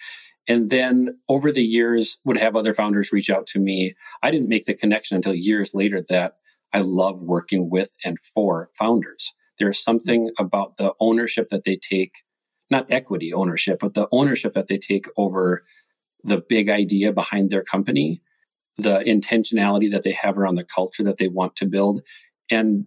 And 0.48 0.70
then 0.70 1.20
over 1.30 1.52
the 1.52 1.64
years, 1.64 2.18
would 2.26 2.38
have 2.38 2.56
other 2.56 2.74
founders 2.74 3.14
reach 3.14 3.30
out 3.30 3.48
to 3.48 3.60
me. 3.60 3.96
I 4.22 4.30
didn't 4.30 4.50
make 4.50 4.66
the 4.66 4.74
connection 4.74 5.16
until 5.16 5.34
years 5.34 5.74
later 5.74 6.04
that 6.10 6.34
I 6.74 6.80
love 6.80 7.22
working 7.22 7.70
with 7.70 7.96
and 8.04 8.20
for 8.20 8.70
founders. 8.78 9.34
There's 9.58 9.82
something 9.82 10.32
about 10.38 10.78
the 10.78 10.94
ownership 11.00 11.50
that 11.50 11.64
they 11.64 11.78
take 11.78 12.12
not 12.74 12.92
equity 12.92 13.34
ownership, 13.34 13.80
but 13.80 13.94
the 13.94 14.08
ownership 14.12 14.54
that 14.54 14.68
they 14.68 14.78
take 14.78 15.08
over 15.16 15.64
the 16.24 16.38
big 16.38 16.70
idea 16.70 17.12
behind 17.14 17.50
their 17.50 17.64
company, 17.64 18.22
the 18.78 19.00
intentionality 19.00 19.90
that 19.92 20.04
they 20.04 20.12
have 20.12 20.38
around 20.38 20.56
the 20.56 20.64
culture 20.64 21.04
that 21.04 21.18
they 21.18 21.28
want 21.28 21.56
to 21.58 21.66
build, 21.66 22.02
and 22.50 22.86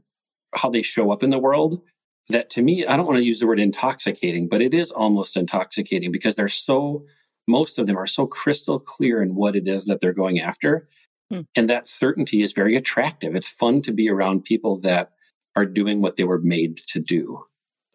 how 0.55 0.69
they 0.71 0.83
show 0.83 1.11
up 1.11 1.23
in 1.23 1.31
the 1.31 1.39
world. 1.39 1.81
That 2.29 2.51
to 2.51 2.63
me, 2.63 2.85
I 2.85 2.97
don't 2.97 3.07
want 3.07 3.19
to 3.19 3.25
use 3.25 3.39
the 3.39 3.47
word 3.47 3.61
intoxicating, 3.61 4.49
but 4.49 4.61
it 4.61 4.75
is 4.75 4.91
almost 4.91 5.37
intoxicating 5.37 6.11
because 6.11 6.35
they're 6.35 6.49
so, 6.49 7.05
most 7.47 7.79
of 7.79 7.87
them 7.87 7.97
are 7.97 8.07
so 8.07 8.27
crystal 8.27 8.81
clear 8.81 9.23
in 9.23 9.37
what 9.37 9.55
it 9.55 9.69
is 9.69 9.85
that 9.85 10.01
they're 10.01 10.13
going 10.13 10.41
after. 10.41 10.89
Hmm. 11.31 11.43
And 11.55 11.69
that 11.69 11.87
certainty 11.87 12.43
is 12.43 12.53
very 12.53 12.75
attractive. 12.75 13.37
It's 13.37 13.49
fun 13.49 13.81
to 13.83 13.93
be 13.93 14.11
around 14.11 14.45
people 14.45 14.81
that 14.81 15.13
are 15.55 15.67
doing 15.67 16.01
what 16.01 16.17
they 16.17 16.25
were 16.25 16.41
made 16.41 16.79
to 16.89 17.01
do. 17.01 17.45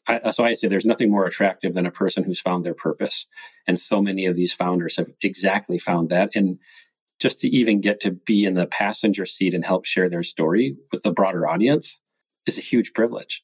I, 0.07 0.31
so 0.31 0.43
I 0.43 0.53
say 0.55 0.67
there's 0.67 0.85
nothing 0.85 1.11
more 1.11 1.25
attractive 1.25 1.73
than 1.73 1.85
a 1.85 1.91
person 1.91 2.23
who's 2.23 2.41
found 2.41 2.63
their 2.63 2.73
purpose. 2.73 3.27
And 3.67 3.79
so 3.79 4.01
many 4.01 4.25
of 4.25 4.35
these 4.35 4.53
founders 4.53 4.97
have 4.97 5.11
exactly 5.21 5.77
found 5.77 6.09
that. 6.09 6.31
And 6.33 6.59
just 7.19 7.39
to 7.41 7.49
even 7.49 7.81
get 7.81 7.99
to 8.01 8.11
be 8.11 8.45
in 8.45 8.55
the 8.55 8.65
passenger 8.65 9.25
seat 9.25 9.53
and 9.53 9.63
help 9.63 9.85
share 9.85 10.09
their 10.09 10.23
story 10.23 10.75
with 10.91 11.03
the 11.03 11.11
broader 11.11 11.47
audience 11.47 12.01
is 12.47 12.57
a 12.57 12.61
huge 12.61 12.93
privilege. 12.93 13.43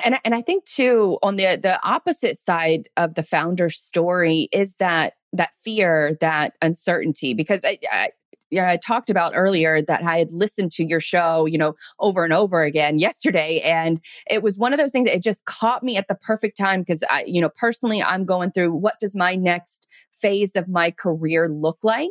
And 0.00 0.18
and 0.24 0.34
I 0.34 0.42
think 0.42 0.64
too 0.64 1.18
on 1.22 1.36
the 1.36 1.56
the 1.56 1.78
opposite 1.86 2.38
side 2.38 2.88
of 2.96 3.14
the 3.14 3.22
founder 3.22 3.70
story 3.70 4.48
is 4.52 4.74
that 4.76 5.14
that 5.32 5.54
fear, 5.62 6.16
that 6.20 6.54
uncertainty 6.60 7.34
because 7.34 7.64
I, 7.64 7.78
I 7.90 8.10
yeah, 8.50 8.68
I 8.68 8.76
talked 8.76 9.10
about 9.10 9.32
earlier 9.34 9.82
that 9.82 10.02
I 10.02 10.18
had 10.18 10.30
listened 10.32 10.70
to 10.72 10.84
your 10.84 11.00
show, 11.00 11.46
you 11.46 11.58
know, 11.58 11.74
over 11.98 12.24
and 12.24 12.32
over 12.32 12.62
again 12.62 12.98
yesterday. 12.98 13.60
And 13.60 14.00
it 14.30 14.42
was 14.42 14.58
one 14.58 14.72
of 14.72 14.78
those 14.78 14.92
things 14.92 15.08
that 15.08 15.16
it 15.16 15.22
just 15.22 15.44
caught 15.44 15.82
me 15.82 15.96
at 15.96 16.08
the 16.08 16.14
perfect 16.14 16.56
time 16.56 16.80
because 16.80 17.02
I, 17.10 17.24
you 17.26 17.40
know, 17.40 17.50
personally, 17.58 18.02
I'm 18.02 18.24
going 18.24 18.52
through 18.52 18.74
what 18.74 18.94
does 19.00 19.16
my 19.16 19.34
next 19.34 19.86
phase 20.20 20.56
of 20.56 20.68
my 20.68 20.90
career 20.90 21.48
look 21.48 21.78
like? 21.82 22.10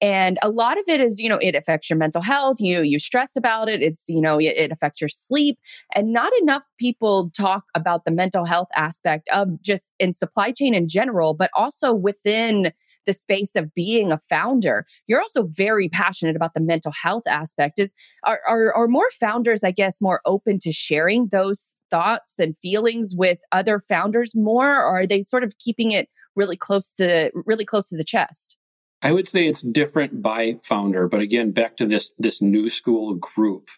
And 0.00 0.38
a 0.42 0.50
lot 0.50 0.78
of 0.78 0.84
it 0.86 1.00
is, 1.00 1.18
you 1.18 1.30
know, 1.30 1.38
it 1.40 1.54
affects 1.54 1.88
your 1.88 1.98
mental 1.98 2.20
health. 2.20 2.58
You 2.60 2.82
you 2.82 2.98
stress 2.98 3.36
about 3.36 3.68
it. 3.70 3.82
It's, 3.82 4.04
you 4.08 4.20
know, 4.20 4.38
it, 4.38 4.54
it 4.56 4.70
affects 4.70 5.00
your 5.00 5.08
sleep. 5.08 5.58
And 5.94 6.12
not 6.12 6.30
enough 6.42 6.64
people 6.78 7.30
talk 7.30 7.64
about 7.74 8.04
the 8.04 8.10
mental 8.10 8.44
health 8.44 8.68
aspect 8.76 9.28
of 9.32 9.62
just 9.62 9.92
in 9.98 10.12
supply 10.12 10.50
chain 10.50 10.74
in 10.74 10.88
general, 10.88 11.32
but 11.32 11.50
also 11.56 11.94
within 11.94 12.70
the 13.06 13.12
space 13.12 13.54
of 13.54 13.72
being 13.74 14.12
a 14.12 14.18
founder. 14.18 14.84
You're 15.06 15.20
also 15.20 15.44
very 15.44 15.88
passionate 15.88 16.36
about 16.36 16.54
the 16.54 16.60
mental 16.60 16.92
health 16.92 17.26
aspect. 17.26 17.78
Is 17.78 17.92
are, 18.24 18.40
are, 18.48 18.74
are 18.74 18.88
more 18.88 19.10
founders, 19.18 19.64
I 19.64 19.70
guess, 19.70 20.02
more 20.02 20.20
open 20.26 20.58
to 20.60 20.72
sharing 20.72 21.28
those 21.28 21.76
thoughts 21.94 22.40
and 22.40 22.58
feelings 22.58 23.14
with 23.16 23.38
other 23.52 23.78
founders 23.78 24.34
more, 24.34 24.78
or 24.78 25.02
are 25.02 25.06
they 25.06 25.22
sort 25.22 25.44
of 25.44 25.56
keeping 25.58 25.92
it 25.92 26.08
really 26.34 26.56
close 26.56 26.92
to 26.94 27.30
really 27.46 27.64
close 27.64 27.88
to 27.88 27.96
the 27.96 28.02
chest? 28.02 28.56
I 29.00 29.12
would 29.12 29.28
say 29.28 29.46
it's 29.46 29.60
different 29.60 30.20
by 30.20 30.58
founder, 30.60 31.06
but 31.06 31.20
again, 31.20 31.52
back 31.52 31.76
to 31.76 31.86
this 31.86 32.10
this 32.18 32.42
new 32.42 32.68
school 32.68 33.14
group. 33.14 33.68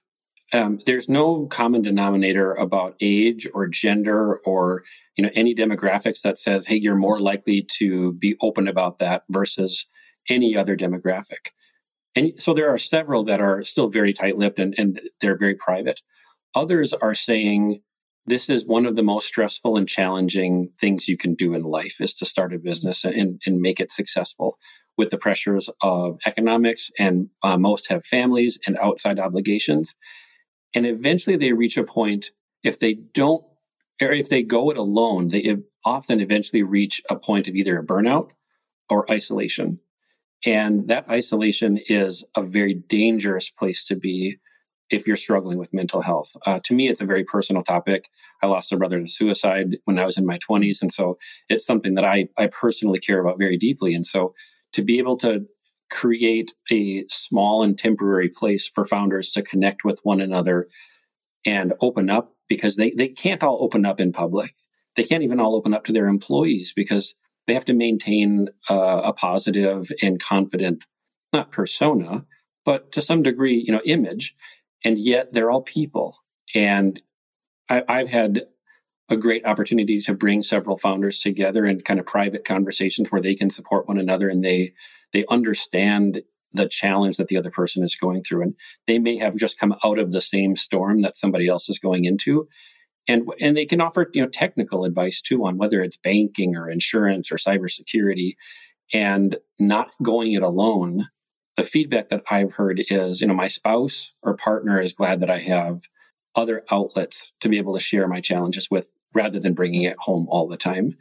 Um, 0.55 0.79
there's 0.87 1.11
no 1.11 1.47
common 1.47 1.83
denominator 1.83 2.55
about 2.55 2.95
age 3.01 3.47
or 3.53 3.67
gender 3.67 4.37
or 4.47 4.85
you 5.17 5.23
know 5.23 5.31
any 5.35 5.55
demographics 5.55 6.23
that 6.23 6.39
says 6.39 6.69
hey 6.69 6.77
you're 6.77 6.95
more 6.95 7.19
likely 7.19 7.67
to 7.79 8.13
be 8.13 8.37
open 8.41 8.69
about 8.69 8.99
that 8.99 9.25
versus 9.29 9.87
any 10.29 10.57
other 10.57 10.77
demographic 10.77 11.51
and 12.15 12.33
so 12.39 12.55
there 12.55 12.73
are 12.73 12.79
several 12.79 13.25
that 13.25 13.41
are 13.41 13.65
still 13.65 13.89
very 13.89 14.13
tight-lipped 14.13 14.61
and, 14.61 14.73
and 14.79 15.01
they're 15.21 15.37
very 15.37 15.57
private 15.57 16.01
others 16.55 16.93
are 16.93 17.13
saying 17.13 17.83
this 18.27 18.51
is 18.51 18.67
one 18.67 18.87
of 18.87 18.97
the 18.97 19.03
most 19.03 19.29
stressful 19.29 19.77
and 19.77 19.89
challenging 19.89 20.71
things 20.79 21.09
you 21.09 21.17
can 21.17 21.35
do 21.35 21.55
in 21.55 21.63
life 21.63 22.01
is 22.01 22.13
to 22.15 22.27
start 22.27 22.55
a 22.55 22.59
business 22.59 23.05
and, 23.05 23.41
and 23.47 23.61
make 23.61 23.81
it 23.81 23.93
successful 23.93 24.59
with 24.99 25.11
the 25.11 25.19
pressures 25.19 25.71
of 25.83 26.19
economics 26.27 26.91
and 26.99 27.29
uh, 27.43 27.57
most 27.57 27.89
have 27.89 28.05
families 28.05 28.59
and 28.67 28.79
outside 28.79 29.19
obligations 29.19 29.97
and 30.75 30.87
eventually 30.87 31.37
they 31.37 31.53
reach 31.53 31.77
a 31.77 31.85
point 31.85 32.33
if 32.63 32.79
they 32.79 32.95
don't 32.95 33.45
or 34.01 34.11
if 34.11 34.29
they 34.29 34.43
go 34.43 34.71
it 34.71 34.77
alone, 34.77 35.29
they 35.29 35.57
often 35.85 36.21
eventually 36.21 36.63
reach 36.63 37.03
a 37.09 37.17
point 37.17 37.49
of 37.49 37.55
either 37.55 37.79
a 37.79 37.85
burnout 37.85 38.31
or 38.91 39.11
isolation. 39.11 39.81
And 40.45 40.89
that 40.89 41.09
isolation 41.09 41.79
is 41.89 42.25
a 42.37 42.43
very 42.43 42.75
dangerous 42.75 43.51
place 43.51 43.85
to 43.87 43.97
be 43.97 44.37
if 44.91 45.07
you're 45.07 45.17
struggling 45.17 45.59
with 45.59 45.75
mental 45.75 46.03
health. 46.03 46.37
Uh, 46.47 46.61
to 46.65 46.75
me, 46.75 46.89
it's 46.89 47.01
a 47.01 47.07
very 47.07 47.25
personal 47.25 47.63
topic. 47.63 48.09
I 48.43 48.47
lost 48.47 48.73
a 48.73 48.77
brother 48.77 49.01
to 49.01 49.09
suicide 49.09 49.79
when 49.85 49.99
I 49.99 50.07
was 50.07 50.17
in 50.17 50.27
my 50.27 50.39
20s. 50.39 50.81
And 50.81 50.93
so 50.93 51.19
it's 51.49 51.67
something 51.67 51.95
that 51.95 52.05
I, 52.05 52.29
I 52.39 52.47
personally 52.47 53.01
care 53.01 53.21
about 53.21 53.39
very 53.39 53.57
deeply. 53.57 53.95
And 53.95 54.07
so 54.07 54.35
to 54.73 54.83
be 54.83 54.99
able 54.99 55.17
to 55.19 55.47
create 55.91 56.53
a 56.71 57.05
small 57.09 57.63
and 57.63 57.79
temporary 57.79 58.29
place 58.29 58.69
for 58.69 58.85
founders 58.85 59.31
to 59.31 59.43
connect 59.43 59.85
with 59.85 60.01
one 60.03 60.21
another 60.21 60.69
and 61.45 61.73
open 61.81 62.11
up 62.11 62.31
because 62.49 62.77
they, 62.77 62.91
they 62.91 63.09
can't 63.09 63.45
all 63.45 63.63
open 63.63 63.87
up 63.87 64.01
in 64.01 64.13
public. 64.13 64.51
They 64.97 65.05
can't 65.05 65.23
even 65.23 65.41
all 65.41 65.55
open 65.55 65.75
up 65.75 65.85
to 65.85 65.93
their 65.93 66.09
employees 66.09 66.73
because 66.75 67.15
they 67.47 67.55
have 67.55 67.65
to 67.67 67.75
maintain 67.75 68.49
uh, 68.69 69.03
a 69.05 69.13
positive 69.13 69.91
and 70.03 70.21
confident, 70.21 70.85
not 71.33 71.51
persona, 71.51 72.25
but 72.65 72.91
to 72.93 73.03
some 73.03 73.23
degree, 73.23 73.63
you 73.65 73.73
know, 73.73 73.83
image. 73.85 74.35
And 74.87 75.01
yet 75.01 75.33
they're 75.33 75.51
all 75.51 75.63
people. 75.63 76.23
And 76.55 77.03
I, 77.69 77.83
I've 77.89 78.09
had 78.09 78.43
a 79.09 79.17
great 79.17 79.45
opportunity 79.45 80.01
to 80.01 80.15
bring 80.15 80.45
several 80.45 80.77
founders 80.77 81.19
together 81.19 81.67
in 81.67 81.81
kind 81.81 81.99
of 81.99 82.07
private 82.07 82.45
conversations 82.45 83.11
where 83.11 83.21
they 83.21 83.35
can 83.35 83.51
support 83.51 83.89
one 83.89 83.99
another 83.99 84.29
and 84.29 84.45
they 84.45 84.75
they 85.13 85.25
understand 85.29 86.23
the 86.53 86.69
challenge 86.69 87.17
that 87.17 87.27
the 87.27 87.37
other 87.37 87.51
person 87.51 87.83
is 87.83 87.97
going 87.97 88.23
through. 88.23 88.43
And 88.43 88.55
they 88.87 89.01
may 89.01 89.17
have 89.17 89.37
just 89.37 89.59
come 89.59 89.75
out 89.85 89.99
of 89.99 90.13
the 90.13 90.21
same 90.21 90.55
storm 90.55 91.03
that 91.03 91.17
somebody 91.17 91.49
else 91.49 91.69
is 91.69 91.81
going 91.81 92.05
into. 92.05 92.47
And, 93.09 93.29
and 93.41 93.57
they 93.57 93.67
can 93.67 93.81
offer 93.81 94.09
you 94.15 94.23
know 94.23 94.29
technical 94.29 94.85
advice 94.85 95.21
too 95.21 95.45
on 95.47 95.59
whether 95.59 95.83
it's 95.83 95.97
banking 95.97 96.55
or 96.55 96.71
insurance 96.71 97.33
or 97.33 97.39
cybersecurity 97.39 98.35
and 98.93 99.39
not 99.59 99.89
going 100.01 100.35
it 100.35 100.45
alone 100.45 101.09
the 101.57 101.63
feedback 101.63 102.09
that 102.09 102.23
i've 102.31 102.55
heard 102.55 102.83
is 102.89 103.21
you 103.21 103.27
know 103.27 103.35
my 103.35 103.49
spouse 103.49 104.13
or 104.23 104.37
partner 104.37 104.81
is 104.81 104.93
glad 104.93 105.21
that 105.21 105.31
i 105.31 105.39
have 105.39 105.83
other 106.35 106.65
outlets 106.71 107.33
to 107.41 107.49
be 107.49 107.59
able 107.59 107.75
to 107.75 107.81
share 107.81 108.07
my 108.07 108.21
challenges 108.21 108.69
with 108.71 108.91
rather 109.15 109.41
than 109.41 109.55
bringing 109.55 109.83
it 109.83 109.97
home 110.01 110.27
all 110.29 110.47
the 110.47 110.57
time 110.57 110.97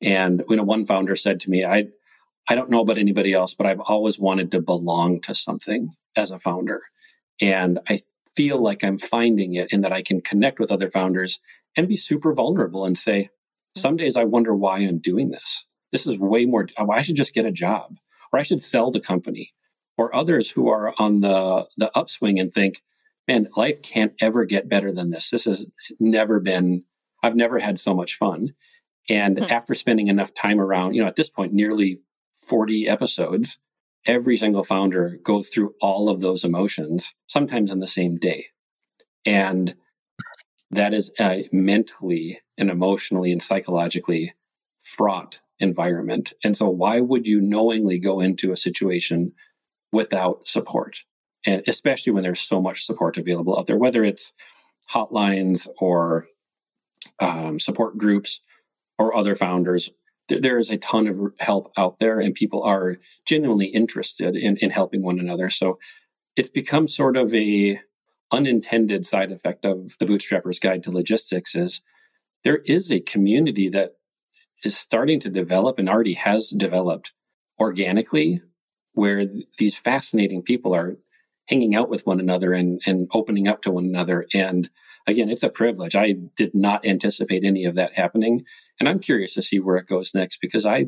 and 0.00 0.42
you 0.48 0.56
know 0.56 0.62
one 0.62 0.86
founder 0.86 1.16
said 1.16 1.38
to 1.40 1.50
me 1.50 1.64
i 1.64 1.86
I 2.48 2.54
don't 2.54 2.70
know 2.70 2.80
about 2.80 2.98
anybody 2.98 3.34
else, 3.34 3.52
but 3.52 3.66
I've 3.66 3.80
always 3.80 4.18
wanted 4.18 4.50
to 4.52 4.60
belong 4.60 5.20
to 5.22 5.34
something 5.34 5.94
as 6.16 6.30
a 6.30 6.38
founder. 6.38 6.80
And 7.40 7.78
I 7.88 8.00
feel 8.34 8.60
like 8.60 8.82
I'm 8.82 8.96
finding 8.96 9.54
it 9.54 9.70
in 9.70 9.82
that 9.82 9.92
I 9.92 10.02
can 10.02 10.22
connect 10.22 10.58
with 10.58 10.72
other 10.72 10.88
founders 10.88 11.40
and 11.76 11.88
be 11.88 11.96
super 11.96 12.32
vulnerable 12.32 12.86
and 12.86 12.96
say, 12.96 13.24
mm-hmm. 13.24 13.80
some 13.80 13.96
days 13.96 14.16
I 14.16 14.24
wonder 14.24 14.54
why 14.54 14.78
I'm 14.78 14.98
doing 14.98 15.30
this. 15.30 15.66
This 15.92 16.06
is 16.06 16.18
way 16.18 16.46
more, 16.46 16.68
I 16.78 17.02
should 17.02 17.16
just 17.16 17.34
get 17.34 17.44
a 17.44 17.52
job 17.52 17.98
or 18.32 18.38
I 18.38 18.42
should 18.42 18.62
sell 18.62 18.90
the 18.90 19.00
company. 19.00 19.52
Or 19.98 20.14
others 20.14 20.52
who 20.52 20.68
are 20.68 20.94
on 20.98 21.20
the, 21.20 21.66
the 21.76 21.90
upswing 21.96 22.38
and 22.38 22.50
think, 22.52 22.82
man, 23.26 23.48
life 23.56 23.82
can't 23.82 24.12
ever 24.20 24.46
get 24.46 24.68
better 24.68 24.90
than 24.90 25.10
this. 25.10 25.30
This 25.30 25.44
has 25.44 25.66
never 26.00 26.40
been, 26.40 26.84
I've 27.22 27.36
never 27.36 27.58
had 27.58 27.78
so 27.78 27.94
much 27.94 28.16
fun. 28.16 28.54
And 29.08 29.38
hmm. 29.38 29.44
after 29.44 29.74
spending 29.74 30.08
enough 30.08 30.32
time 30.32 30.60
around, 30.60 30.94
you 30.94 31.02
know, 31.02 31.08
at 31.08 31.16
this 31.16 31.28
point, 31.28 31.52
nearly 31.52 32.00
40 32.46 32.88
episodes, 32.88 33.58
every 34.06 34.36
single 34.36 34.62
founder 34.62 35.18
goes 35.22 35.48
through 35.48 35.74
all 35.80 36.08
of 36.08 36.20
those 36.20 36.44
emotions, 36.44 37.14
sometimes 37.26 37.70
in 37.70 37.80
the 37.80 37.86
same 37.86 38.16
day. 38.16 38.46
And 39.26 39.76
that 40.70 40.94
is 40.94 41.12
a 41.20 41.48
mentally 41.52 42.40
and 42.56 42.70
emotionally 42.70 43.32
and 43.32 43.42
psychologically 43.42 44.32
fraught 44.78 45.40
environment. 45.58 46.32
And 46.44 46.56
so, 46.56 46.68
why 46.68 47.00
would 47.00 47.26
you 47.26 47.40
knowingly 47.40 47.98
go 47.98 48.20
into 48.20 48.52
a 48.52 48.56
situation 48.56 49.32
without 49.92 50.46
support? 50.46 51.04
And 51.46 51.62
especially 51.66 52.12
when 52.12 52.22
there's 52.22 52.40
so 52.40 52.60
much 52.60 52.84
support 52.84 53.16
available 53.16 53.58
out 53.58 53.66
there, 53.66 53.78
whether 53.78 54.04
it's 54.04 54.32
hotlines 54.92 55.68
or 55.78 56.26
um, 57.20 57.60
support 57.60 57.96
groups 57.96 58.40
or 58.98 59.16
other 59.16 59.34
founders 59.34 59.90
there 60.28 60.58
is 60.58 60.70
a 60.70 60.76
ton 60.76 61.06
of 61.06 61.18
help 61.40 61.72
out 61.76 61.98
there 61.98 62.20
and 62.20 62.34
people 62.34 62.62
are 62.62 62.98
genuinely 63.24 63.66
interested 63.66 64.36
in, 64.36 64.56
in 64.58 64.70
helping 64.70 65.02
one 65.02 65.18
another. 65.18 65.50
So 65.50 65.78
it's 66.36 66.50
become 66.50 66.86
sort 66.86 67.16
of 67.16 67.34
a 67.34 67.80
unintended 68.30 69.06
side 69.06 69.32
effect 69.32 69.64
of 69.64 69.96
the 69.98 70.06
bootstrapper's 70.06 70.58
guide 70.58 70.82
to 70.82 70.90
logistics 70.90 71.54
is 71.54 71.80
there 72.44 72.58
is 72.66 72.92
a 72.92 73.00
community 73.00 73.70
that 73.70 73.92
is 74.62 74.76
starting 74.76 75.18
to 75.20 75.30
develop 75.30 75.78
and 75.78 75.88
already 75.88 76.12
has 76.12 76.50
developed 76.50 77.12
organically 77.58 78.42
where 78.98 79.26
these 79.58 79.78
fascinating 79.78 80.42
people 80.42 80.74
are 80.74 80.96
hanging 81.46 81.76
out 81.76 81.88
with 81.88 82.04
one 82.04 82.18
another 82.18 82.52
and, 82.52 82.82
and 82.84 83.06
opening 83.14 83.46
up 83.46 83.62
to 83.62 83.70
one 83.70 83.84
another. 83.84 84.26
And 84.34 84.68
again, 85.06 85.30
it's 85.30 85.44
a 85.44 85.48
privilege. 85.48 85.94
I 85.94 86.16
did 86.36 86.52
not 86.52 86.84
anticipate 86.84 87.44
any 87.44 87.64
of 87.64 87.76
that 87.76 87.94
happening. 87.94 88.44
And 88.80 88.88
I'm 88.88 88.98
curious 88.98 89.34
to 89.34 89.42
see 89.42 89.60
where 89.60 89.76
it 89.76 89.86
goes 89.86 90.16
next 90.16 90.40
because 90.42 90.66
I, 90.66 90.86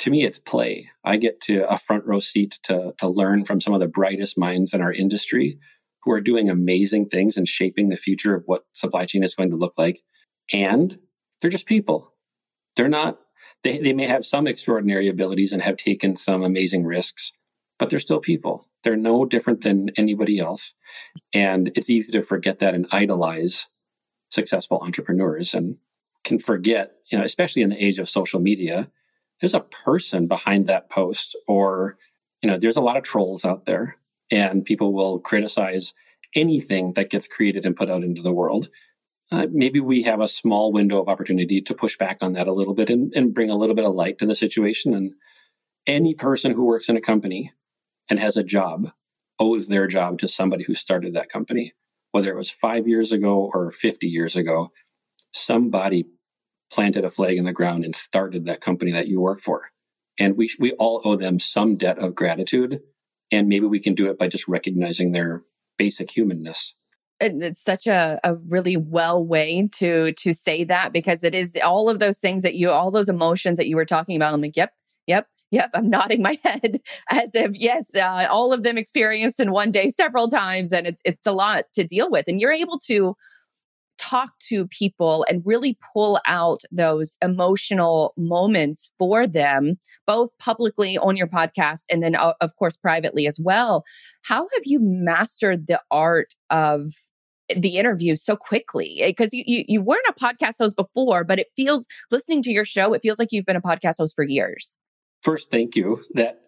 to 0.00 0.10
me, 0.10 0.22
it's 0.22 0.38
play. 0.38 0.90
I 1.02 1.16
get 1.16 1.40
to 1.44 1.66
a 1.72 1.78
front 1.78 2.04
row 2.04 2.20
seat 2.20 2.58
to, 2.64 2.92
to 2.98 3.08
learn 3.08 3.46
from 3.46 3.62
some 3.62 3.72
of 3.72 3.80
the 3.80 3.88
brightest 3.88 4.38
minds 4.38 4.74
in 4.74 4.82
our 4.82 4.92
industry 4.92 5.58
who 6.02 6.12
are 6.12 6.20
doing 6.20 6.50
amazing 6.50 7.06
things 7.06 7.38
and 7.38 7.48
shaping 7.48 7.88
the 7.88 7.96
future 7.96 8.34
of 8.34 8.42
what 8.44 8.66
supply 8.74 9.06
chain 9.06 9.24
is 9.24 9.34
going 9.34 9.48
to 9.48 9.56
look 9.56 9.78
like. 9.78 10.02
And 10.52 10.98
they're 11.40 11.50
just 11.50 11.64
people. 11.64 12.12
They're 12.76 12.86
not, 12.86 13.18
they, 13.64 13.78
they 13.78 13.94
may 13.94 14.08
have 14.08 14.26
some 14.26 14.46
extraordinary 14.46 15.08
abilities 15.08 15.54
and 15.54 15.62
have 15.62 15.78
taken 15.78 16.16
some 16.16 16.42
amazing 16.42 16.84
risks, 16.84 17.32
but 17.78 17.90
they're 17.90 18.00
still 18.00 18.20
people. 18.20 18.68
They're 18.82 18.96
no 18.96 19.24
different 19.24 19.62
than 19.62 19.90
anybody 19.96 20.38
else. 20.38 20.74
And 21.32 21.70
it's 21.74 21.90
easy 21.90 22.12
to 22.12 22.22
forget 22.22 22.58
that 22.60 22.74
and 22.74 22.86
idolize 22.90 23.68
successful 24.30 24.80
entrepreneurs. 24.82 25.54
And 25.54 25.76
can 26.24 26.38
forget, 26.38 26.92
you 27.10 27.18
know, 27.18 27.24
especially 27.24 27.62
in 27.62 27.70
the 27.70 27.84
age 27.84 27.98
of 27.98 28.08
social 28.08 28.40
media, 28.40 28.90
there's 29.40 29.54
a 29.54 29.60
person 29.60 30.26
behind 30.26 30.66
that 30.66 30.88
post, 30.88 31.36
or, 31.46 31.98
you 32.42 32.50
know, 32.50 32.58
there's 32.58 32.78
a 32.78 32.82
lot 32.82 32.96
of 32.96 33.02
trolls 33.02 33.44
out 33.44 33.66
there, 33.66 33.98
and 34.30 34.64
people 34.64 34.92
will 34.92 35.20
criticize 35.20 35.92
anything 36.34 36.94
that 36.94 37.10
gets 37.10 37.28
created 37.28 37.66
and 37.66 37.76
put 37.76 37.90
out 37.90 38.02
into 38.02 38.22
the 38.22 38.32
world. 38.32 38.70
uh, 39.32 39.46
maybe 39.50 39.80
we 39.80 40.02
have 40.02 40.20
a 40.20 40.28
small 40.28 40.72
window 40.72 41.00
of 41.00 41.08
opportunity 41.08 41.60
to 41.60 41.74
push 41.74 41.96
back 41.96 42.18
on 42.20 42.34
that 42.34 42.46
a 42.46 42.52
little 42.52 42.74
bit 42.74 42.90
and, 42.90 43.12
and 43.14 43.34
bring 43.34 43.50
a 43.50 43.56
little 43.56 43.74
bit 43.74 43.84
of 43.84 43.94
light 43.94 44.18
to 44.18 44.26
the 44.26 44.36
situation. 44.36 44.94
And 44.94 45.14
any 45.86 46.14
person 46.14 46.52
who 46.52 46.64
works 46.64 46.88
in 46.88 46.96
a 46.96 47.00
company 47.00 47.52
and 48.08 48.18
has 48.18 48.36
a 48.36 48.44
job 48.44 48.88
owes 49.38 49.68
their 49.68 49.86
job 49.86 50.18
to 50.18 50.28
somebody 50.28 50.64
who 50.64 50.74
started 50.74 51.14
that 51.14 51.28
company, 51.28 51.72
whether 52.12 52.30
it 52.30 52.36
was 52.36 52.50
five 52.50 52.88
years 52.88 53.12
ago 53.12 53.50
or 53.52 53.70
50 53.70 54.06
years 54.06 54.36
ago. 54.36 54.70
Somebody 55.32 56.06
planted 56.72 57.04
a 57.04 57.10
flag 57.10 57.36
in 57.36 57.44
the 57.44 57.52
ground 57.52 57.84
and 57.84 57.94
started 57.94 58.46
that 58.46 58.60
company 58.60 58.92
that 58.92 59.08
you 59.08 59.20
work 59.20 59.40
for. 59.40 59.70
And 60.18 60.36
we, 60.36 60.50
we 60.58 60.72
all 60.72 61.02
owe 61.04 61.16
them 61.16 61.38
some 61.38 61.76
debt 61.76 61.98
of 61.98 62.14
gratitude. 62.14 62.80
And 63.30 63.48
maybe 63.48 63.66
we 63.66 63.80
can 63.80 63.94
do 63.94 64.08
it 64.08 64.18
by 64.18 64.28
just 64.28 64.48
recognizing 64.48 65.12
their 65.12 65.42
basic 65.76 66.10
humanness 66.10 66.74
it's 67.20 67.62
such 67.62 67.86
a, 67.86 68.20
a 68.24 68.34
really 68.34 68.76
well 68.76 69.24
way 69.24 69.68
to 69.72 70.12
to 70.12 70.34
say 70.34 70.64
that 70.64 70.92
because 70.92 71.24
it 71.24 71.34
is 71.34 71.56
all 71.64 71.88
of 71.88 71.98
those 71.98 72.18
things 72.18 72.42
that 72.42 72.54
you 72.54 72.70
all 72.70 72.90
those 72.90 73.08
emotions 73.08 73.56
that 73.56 73.66
you 73.66 73.76
were 73.76 73.84
talking 73.84 74.16
about 74.16 74.34
i'm 74.34 74.42
like 74.42 74.56
yep 74.56 74.72
yep 75.06 75.26
yep 75.50 75.70
i'm 75.74 75.88
nodding 75.88 76.22
my 76.22 76.38
head 76.44 76.80
as 77.10 77.34
if 77.34 77.50
yes 77.54 77.94
uh, 77.94 78.26
all 78.30 78.52
of 78.52 78.62
them 78.62 78.78
experienced 78.78 79.40
in 79.40 79.50
one 79.50 79.70
day 79.70 79.88
several 79.88 80.28
times 80.28 80.72
and 80.72 80.86
it's 80.86 81.00
it's 81.04 81.26
a 81.26 81.32
lot 81.32 81.64
to 81.74 81.84
deal 81.84 82.10
with 82.10 82.26
and 82.28 82.40
you're 82.40 82.52
able 82.52 82.78
to 82.78 83.14
talk 83.98 84.38
to 84.40 84.66
people 84.68 85.24
and 85.28 85.42
really 85.44 85.78
pull 85.94 86.20
out 86.26 86.62
those 86.70 87.16
emotional 87.22 88.12
moments 88.16 88.90
for 88.98 89.26
them, 89.26 89.76
both 90.06 90.30
publicly 90.38 90.98
on 90.98 91.16
your 91.16 91.26
podcast 91.26 91.84
and 91.90 92.02
then, 92.02 92.14
of 92.14 92.56
course, 92.56 92.76
privately 92.76 93.26
as 93.26 93.38
well. 93.40 93.84
How 94.24 94.46
have 94.54 94.62
you 94.64 94.78
mastered 94.80 95.66
the 95.66 95.80
art 95.90 96.34
of 96.50 96.84
the 97.56 97.76
interview 97.76 98.16
so 98.16 98.34
quickly 98.34 99.00
because 99.06 99.32
you, 99.32 99.44
you 99.46 99.64
you 99.68 99.80
weren't 99.80 100.04
a 100.08 100.12
podcast 100.14 100.58
host 100.58 100.74
before 100.74 101.22
but 101.22 101.38
it 101.38 101.46
feels 101.54 101.86
listening 102.10 102.42
to 102.42 102.50
your 102.50 102.64
show 102.64 102.92
it 102.92 103.00
feels 103.02 103.20
like 103.20 103.28
you've 103.30 103.46
been 103.46 103.54
a 103.54 103.60
podcast 103.60 103.98
host 103.98 104.16
for 104.16 104.24
years 104.24 104.76
first 105.26 105.50
thank 105.50 105.76
you. 105.76 106.02
That 106.14 106.40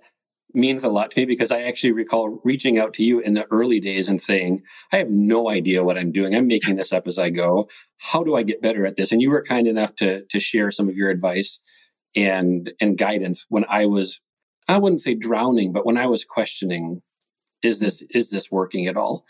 means 0.54 0.85
a 0.85 0.88
lot 0.88 1.11
to 1.11 1.20
me 1.20 1.26
because 1.26 1.52
i 1.52 1.61
actually 1.61 1.92
recall 1.92 2.40
reaching 2.42 2.78
out 2.78 2.94
to 2.94 3.04
you 3.04 3.20
in 3.20 3.35
the 3.35 3.47
early 3.50 3.78
days 3.80 4.08
and 4.08 4.18
saying 4.18 4.62
i 4.94 4.97
have 4.97 5.11
no 5.11 5.50
idea 5.50 5.85
what 5.85 5.99
i'm 5.99 6.11
doing. 6.11 6.35
I'm 6.35 6.47
making 6.47 6.76
this 6.76 6.92
up 6.92 7.06
as 7.06 7.18
i 7.18 7.28
go. 7.28 7.68
How 7.99 8.25
do 8.25 8.35
i 8.35 8.42
get 8.42 8.62
better 8.62 8.87
at 8.87 8.97
this? 8.97 9.12
And 9.12 9.20
you 9.20 9.30
were 9.30 9.42
kind 9.42 9.66
enough 9.68 9.94
to 9.97 10.25
to 10.25 10.40
share 10.40 10.70
some 10.70 10.88
of 10.88 10.97
your 10.97 11.11
advice 11.11 11.61
and 12.16 12.73
and 12.80 12.97
guidance 12.97 13.44
when 13.50 13.66
i 13.68 13.85
was 13.85 14.20
i 14.68 14.78
wouldn't 14.78 15.02
say 15.02 15.14
drowning 15.14 15.73
but 15.73 15.85
when 15.85 15.99
i 15.99 16.06
was 16.06 16.25
questioning 16.25 17.02
is 17.62 17.80
this 17.80 18.02
is 18.11 18.30
this 18.30 18.50
working 18.50 18.87
at 18.87 18.97
all? 18.97 19.25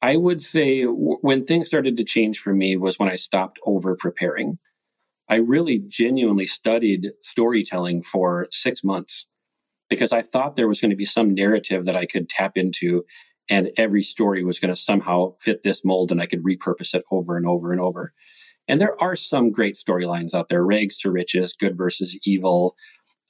I 0.00 0.16
would 0.16 0.42
say 0.42 0.82
w- 0.82 1.18
when 1.20 1.44
things 1.44 1.68
started 1.68 1.96
to 1.96 2.04
change 2.04 2.38
for 2.38 2.52
me 2.52 2.76
was 2.76 2.98
when 2.98 3.08
I 3.08 3.16
stopped 3.16 3.58
over 3.64 3.94
preparing. 3.94 4.58
I 5.32 5.36
really 5.36 5.82
genuinely 5.88 6.44
studied 6.44 7.06
storytelling 7.22 8.02
for 8.02 8.48
six 8.50 8.84
months 8.84 9.28
because 9.88 10.12
I 10.12 10.20
thought 10.20 10.56
there 10.56 10.68
was 10.68 10.78
going 10.78 10.90
to 10.90 10.96
be 10.96 11.06
some 11.06 11.32
narrative 11.32 11.86
that 11.86 11.96
I 11.96 12.04
could 12.04 12.28
tap 12.28 12.52
into 12.54 13.04
and 13.48 13.70
every 13.78 14.02
story 14.02 14.44
was 14.44 14.58
going 14.58 14.74
to 14.74 14.78
somehow 14.78 15.32
fit 15.40 15.62
this 15.62 15.86
mold 15.86 16.12
and 16.12 16.20
I 16.20 16.26
could 16.26 16.44
repurpose 16.44 16.92
it 16.92 17.04
over 17.10 17.38
and 17.38 17.46
over 17.46 17.72
and 17.72 17.80
over. 17.80 18.12
And 18.68 18.78
there 18.78 18.94
are 19.02 19.16
some 19.16 19.50
great 19.50 19.76
storylines 19.76 20.34
out 20.34 20.48
there 20.48 20.66
rags 20.66 20.98
to 20.98 21.10
riches, 21.10 21.56
good 21.58 21.78
versus 21.78 22.14
evil, 22.26 22.76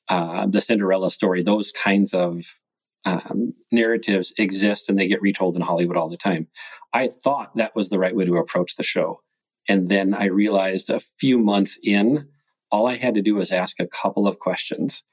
uh, 0.08 0.48
the 0.48 0.60
Cinderella 0.60 1.08
story, 1.08 1.44
those 1.44 1.70
kinds 1.70 2.12
of 2.12 2.42
um, 3.04 3.54
narratives 3.70 4.34
exist 4.38 4.88
and 4.88 4.98
they 4.98 5.06
get 5.06 5.22
retold 5.22 5.54
in 5.54 5.62
Hollywood 5.62 5.96
all 5.96 6.10
the 6.10 6.16
time. 6.16 6.48
I 6.92 7.06
thought 7.06 7.56
that 7.58 7.76
was 7.76 7.90
the 7.90 8.00
right 8.00 8.16
way 8.16 8.24
to 8.24 8.38
approach 8.38 8.74
the 8.74 8.82
show. 8.82 9.20
And 9.68 9.88
then 9.88 10.14
I 10.14 10.26
realized 10.26 10.90
a 10.90 11.00
few 11.00 11.38
months 11.38 11.78
in, 11.82 12.28
all 12.70 12.86
I 12.86 12.96
had 12.96 13.14
to 13.14 13.22
do 13.22 13.34
was 13.34 13.52
ask 13.52 13.78
a 13.78 13.86
couple 13.86 14.26
of 14.26 14.38
questions 14.38 15.04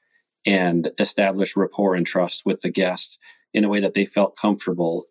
and 0.46 0.90
establish 0.98 1.56
rapport 1.56 1.94
and 1.94 2.06
trust 2.06 2.42
with 2.44 2.62
the 2.62 2.70
guest 2.70 3.18
in 3.52 3.64
a 3.64 3.68
way 3.68 3.80
that 3.80 3.94
they 3.94 4.04
felt 4.04 4.36
comfortable 4.36 5.06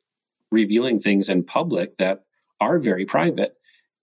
revealing 0.52 1.00
things 1.00 1.30
in 1.30 1.44
public 1.44 1.98
that 1.98 2.24
are 2.60 2.80
very 2.80 3.06
private 3.06 3.56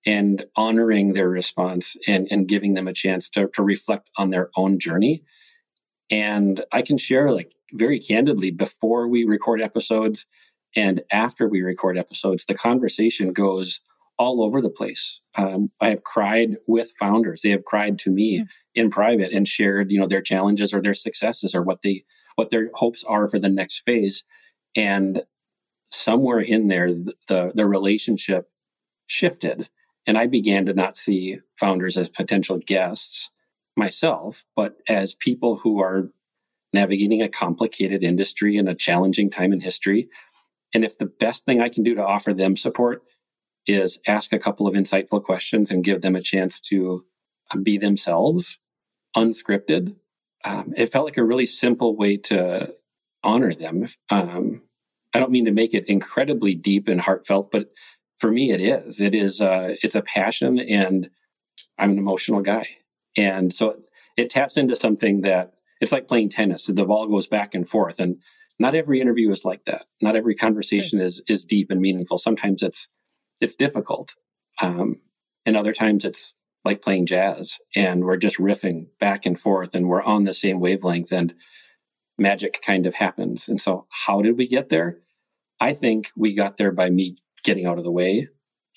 and 0.06 0.44
honoring 0.54 1.12
their 1.12 1.28
response 1.28 1.96
and, 2.06 2.28
and 2.30 2.46
giving 2.46 2.74
them 2.74 2.86
a 2.86 2.92
chance 2.92 3.28
to, 3.28 3.48
to 3.48 3.62
reflect 3.62 4.08
on 4.16 4.30
their 4.30 4.50
own 4.56 4.78
journey. 4.78 5.24
And 6.08 6.64
I 6.70 6.82
can 6.82 6.96
share 6.96 7.32
like 7.32 7.52
very 7.72 7.98
candidly 7.98 8.52
before 8.52 9.08
we 9.08 9.24
record 9.24 9.60
episodes 9.60 10.26
and 10.76 11.02
after 11.10 11.48
we 11.48 11.62
record 11.62 11.98
episodes, 11.98 12.44
the 12.44 12.54
conversation 12.54 13.32
goes 13.32 13.80
all 14.18 14.42
over 14.42 14.60
the 14.60 14.70
place. 14.70 15.20
Um, 15.34 15.70
I 15.80 15.88
have 15.90 16.04
cried 16.04 16.56
with 16.66 16.94
founders; 16.98 17.42
they 17.42 17.50
have 17.50 17.64
cried 17.64 17.98
to 18.00 18.10
me 18.10 18.40
mm. 18.40 18.48
in 18.74 18.90
private 18.90 19.32
and 19.32 19.46
shared, 19.46 19.90
you 19.90 20.00
know, 20.00 20.06
their 20.06 20.22
challenges 20.22 20.72
or 20.72 20.80
their 20.80 20.94
successes 20.94 21.54
or 21.54 21.62
what 21.62 21.82
they 21.82 22.04
what 22.36 22.50
their 22.50 22.70
hopes 22.74 23.04
are 23.04 23.28
for 23.28 23.38
the 23.38 23.48
next 23.48 23.82
phase. 23.84 24.24
And 24.74 25.24
somewhere 25.90 26.40
in 26.40 26.68
there, 26.68 26.92
the 26.92 27.14
the, 27.28 27.52
the 27.54 27.66
relationship 27.66 28.50
shifted, 29.06 29.68
and 30.06 30.16
I 30.16 30.26
began 30.26 30.66
to 30.66 30.74
not 30.74 30.96
see 30.96 31.38
founders 31.58 31.96
as 31.96 32.08
potential 32.08 32.58
guests 32.58 33.30
myself, 33.76 34.44
but 34.54 34.76
as 34.88 35.14
people 35.14 35.58
who 35.58 35.80
are 35.80 36.10
navigating 36.72 37.22
a 37.22 37.28
complicated 37.28 38.02
industry 38.02 38.56
and 38.56 38.68
a 38.68 38.74
challenging 38.74 39.30
time 39.30 39.52
in 39.52 39.60
history. 39.60 40.08
And 40.74 40.84
if 40.84 40.98
the 40.98 41.06
best 41.06 41.44
thing 41.44 41.60
I 41.60 41.68
can 41.68 41.82
do 41.82 41.94
to 41.94 42.04
offer 42.04 42.34
them 42.34 42.56
support 42.56 43.02
is 43.66 44.00
ask 44.06 44.32
a 44.32 44.38
couple 44.38 44.66
of 44.66 44.74
insightful 44.74 45.22
questions 45.22 45.70
and 45.70 45.84
give 45.84 46.02
them 46.02 46.16
a 46.16 46.22
chance 46.22 46.60
to 46.60 47.04
uh, 47.50 47.58
be 47.58 47.78
themselves, 47.78 48.58
unscripted, 49.16 49.96
um, 50.46 50.74
it 50.76 50.86
felt 50.86 51.04
like 51.06 51.16
a 51.16 51.24
really 51.24 51.46
simple 51.46 51.96
way 51.96 52.16
to 52.16 52.72
honor 53.24 53.52
them. 53.52 53.86
Um, 54.10 54.62
I 55.12 55.18
don't 55.18 55.32
mean 55.32 55.46
to 55.46 55.50
make 55.50 55.74
it 55.74 55.88
incredibly 55.88 56.54
deep 56.54 56.86
and 56.86 57.00
heartfelt, 57.00 57.50
but 57.50 57.70
for 58.18 58.30
me, 58.30 58.52
it 58.52 58.60
is. 58.60 59.00
It 59.00 59.14
is. 59.14 59.42
Uh, 59.42 59.74
it's 59.82 59.96
a 59.96 60.02
passion, 60.02 60.60
and 60.60 61.10
I'm 61.78 61.90
an 61.90 61.98
emotional 61.98 62.42
guy, 62.42 62.68
and 63.16 63.52
so 63.52 63.80
it 64.16 64.30
taps 64.30 64.56
into 64.56 64.76
something 64.76 65.22
that 65.22 65.54
it's 65.80 65.92
like 65.92 66.08
playing 66.08 66.30
tennis. 66.30 66.66
The 66.66 66.84
ball 66.84 67.08
goes 67.08 67.26
back 67.26 67.54
and 67.54 67.68
forth, 67.68 67.98
and 67.98 68.22
not 68.58 68.74
every 68.74 69.00
interview 69.00 69.30
is 69.32 69.44
like 69.44 69.64
that. 69.64 69.86
Not 70.00 70.16
every 70.16 70.34
conversation 70.34 71.00
is 71.00 71.22
is 71.28 71.44
deep 71.44 71.70
and 71.70 71.80
meaningful. 71.80 72.18
Sometimes 72.18 72.62
it's 72.62 72.88
it's 73.40 73.56
difficult, 73.56 74.14
um, 74.60 75.00
and 75.44 75.56
other 75.56 75.72
times 75.72 76.04
it's 76.04 76.34
like 76.64 76.82
playing 76.82 77.06
jazz, 77.06 77.58
and 77.74 78.04
we're 78.04 78.16
just 78.16 78.38
riffing 78.38 78.86
back 78.98 79.26
and 79.26 79.38
forth, 79.38 79.74
and 79.74 79.88
we're 79.88 80.02
on 80.02 80.24
the 80.24 80.34
same 80.34 80.60
wavelength, 80.60 81.12
and 81.12 81.34
magic 82.18 82.60
kind 82.64 82.86
of 82.86 82.94
happens. 82.94 83.48
And 83.48 83.60
so, 83.60 83.86
how 83.90 84.22
did 84.22 84.36
we 84.36 84.46
get 84.46 84.68
there? 84.68 84.98
I 85.60 85.72
think 85.72 86.10
we 86.16 86.34
got 86.34 86.56
there 86.56 86.72
by 86.72 86.90
me 86.90 87.16
getting 87.44 87.66
out 87.66 87.78
of 87.78 87.84
the 87.84 87.92
way 87.92 88.28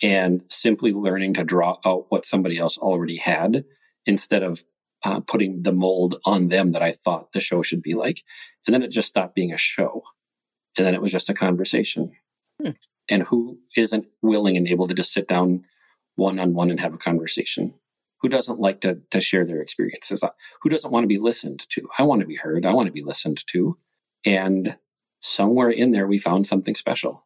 and 0.02 0.44
simply 0.48 0.94
learning 0.94 1.34
to 1.34 1.44
draw 1.44 1.78
out 1.86 2.06
what 2.10 2.26
somebody 2.26 2.58
else 2.58 2.78
already 2.78 3.18
had 3.18 3.66
instead 4.06 4.44
of 4.44 4.64
uh, 5.04 5.20
putting 5.22 5.64
the 5.64 5.74
mold 5.74 6.20
on 6.26 6.48
them 6.48 6.72
that 6.72 6.82
I 6.82 6.92
thought 6.92 7.32
the 7.32 7.40
show 7.40 7.62
should 7.62 7.82
be 7.82 7.94
like. 7.94 8.24
And 8.66 8.74
then 8.74 8.84
it 8.84 8.92
just 8.92 9.10
stopped 9.10 9.36
being 9.36 9.54
a 9.54 9.58
show. 9.58 10.04
And 10.78 10.86
then 10.86 10.94
it 10.94 11.02
was 11.02 11.12
just 11.12 11.30
a 11.30 11.34
conversation. 11.34 12.14
Hmm. 12.62 12.72
And 13.10 13.24
who 13.24 13.60
isn't 13.76 14.08
willing 14.22 14.58
and 14.58 14.68
able 14.68 14.88
to 14.88 14.94
just 14.94 15.14
sit 15.14 15.28
down 15.28 15.66
one 16.16 16.40
on 16.40 16.54
one 16.54 16.70
and 16.70 16.80
have 16.80 16.94
a 16.94 16.98
conversation? 16.98 17.74
Who 18.22 18.30
doesn't 18.30 18.60
like 18.60 18.82
to, 18.82 19.00
to 19.12 19.22
share 19.22 19.46
their 19.46 19.62
experiences? 19.62 20.24
Who 20.62 20.70
doesn't 20.70 20.92
want 20.92 21.04
to 21.04 21.08
be 21.08 21.18
listened 21.18 21.66
to? 21.70 21.88
I 21.98 22.04
want 22.04 22.22
to 22.22 22.28
be 22.28 22.36
heard. 22.36 22.66
I 22.66 22.74
want 22.74 22.88
to 22.88 22.94
be 22.94 23.04
listened 23.04 23.44
to. 23.48 23.78
And 24.26 24.78
somewhere 25.22 25.70
in 25.70 25.92
there, 25.92 26.08
we 26.08 26.20
found 26.20 26.48
something 26.48 26.76
special. 26.76 27.26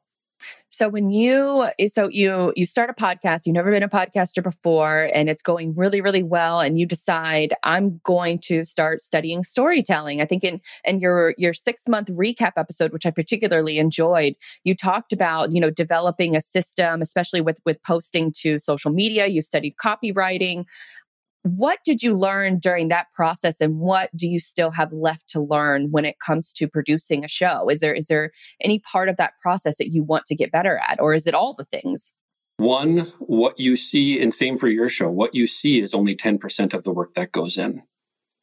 So 0.70 0.90
when 0.90 1.12
you 1.12 1.68
eh, 1.80 1.88
so 1.88 2.10
you 2.10 2.52
you 2.56 2.66
start 2.66 2.90
a 2.90 2.94
podcast, 2.94 3.42
you've 3.46 3.54
never 3.54 3.72
been 3.72 3.84
a 3.84 3.90
podcaster 3.90 4.42
before 4.44 5.10
and 5.14 5.30
it's 5.30 5.42
going 5.42 5.76
really 5.76 6.02
really 6.02 6.24
well 6.24 6.60
and 6.60 6.80
you 6.80 6.86
decide 6.86 7.54
I'm 7.64 8.00
going 8.04 8.40
to 8.40 8.66
start 8.66 9.02
studying 9.02 9.44
storytelling. 9.44 10.22
I 10.22 10.26
think 10.26 10.44
in 10.44 10.62
in 10.86 11.00
your 11.00 11.36
your 11.38 11.54
6 11.54 11.88
month 11.88 12.10
recap 12.10 12.54
episode 12.58 12.92
which 12.92 13.06
I 13.06 13.12
particularly 13.12 13.78
enjoyed, 13.78 14.36
you 14.64 14.76
talked 14.76 15.14
about, 15.14 15.54
you 15.54 15.62
know, 15.62 15.70
developing 15.70 16.36
a 16.36 16.42
system 16.42 17.02
especially 17.02 17.42
with 17.42 17.60
with 17.66 17.82
posting 17.84 18.32
to 18.40 18.60
social 18.60 18.92
media, 18.92 19.28
you 19.28 19.42
studied 19.42 19.76
copywriting 19.78 20.66
what 21.44 21.80
did 21.84 22.02
you 22.02 22.18
learn 22.18 22.58
during 22.58 22.88
that 22.88 23.08
process 23.14 23.60
and 23.60 23.78
what 23.78 24.10
do 24.16 24.28
you 24.28 24.40
still 24.40 24.72
have 24.72 24.92
left 24.94 25.28
to 25.30 25.42
learn 25.42 25.90
when 25.92 26.06
it 26.06 26.20
comes 26.26 26.54
to 26.54 26.68
producing 26.68 27.24
a 27.24 27.28
show? 27.28 27.70
Is 27.70 27.82
there 27.82 27.94
is 27.94 28.08
there 28.08 28.32
any 28.62 28.80
part 28.80 29.10
of 29.10 29.18
that 29.18 29.34
process 29.42 29.78
that 29.78 29.92
you 29.92 30.04
want 30.04 30.26
to 30.26 30.36
get 30.36 30.52
better 30.52 30.80
at 30.88 31.00
or 31.02 31.14
is 31.14 31.28
it 31.28 31.34
all 31.34 31.54
the 31.54 31.66
things? 31.66 32.14
One 32.58 33.00
what 33.20 33.60
you 33.60 33.76
see 33.76 34.22
and 34.22 34.34
same 34.34 34.58
for 34.58 34.70
your 34.70 34.88
show 34.88 35.10
what 35.10 35.36
you 35.36 35.48
see 35.48 35.82
is 35.82 35.94
only 35.94 36.16
10% 36.16 36.74
of 36.74 36.84
the 36.84 36.94
work 36.94 37.14
that 37.16 37.32
goes 37.32 37.58
in. 37.58 37.84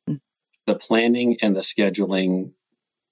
Mm. 0.08 0.20
the 0.66 0.74
planning 0.74 1.38
and 1.40 1.56
the 1.56 1.60
scheduling 1.60 2.52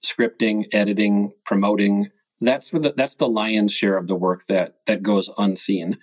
scripting 0.04 0.66
editing 0.72 1.32
promoting 1.44 2.10
that's 2.40 2.70
the, 2.70 2.94
that's 2.96 3.16
the 3.16 3.28
lion's 3.28 3.72
share 3.72 3.96
of 3.96 4.06
the 4.06 4.14
work 4.14 4.46
that 4.46 4.76
that 4.86 5.02
goes 5.02 5.30
unseen 5.38 5.98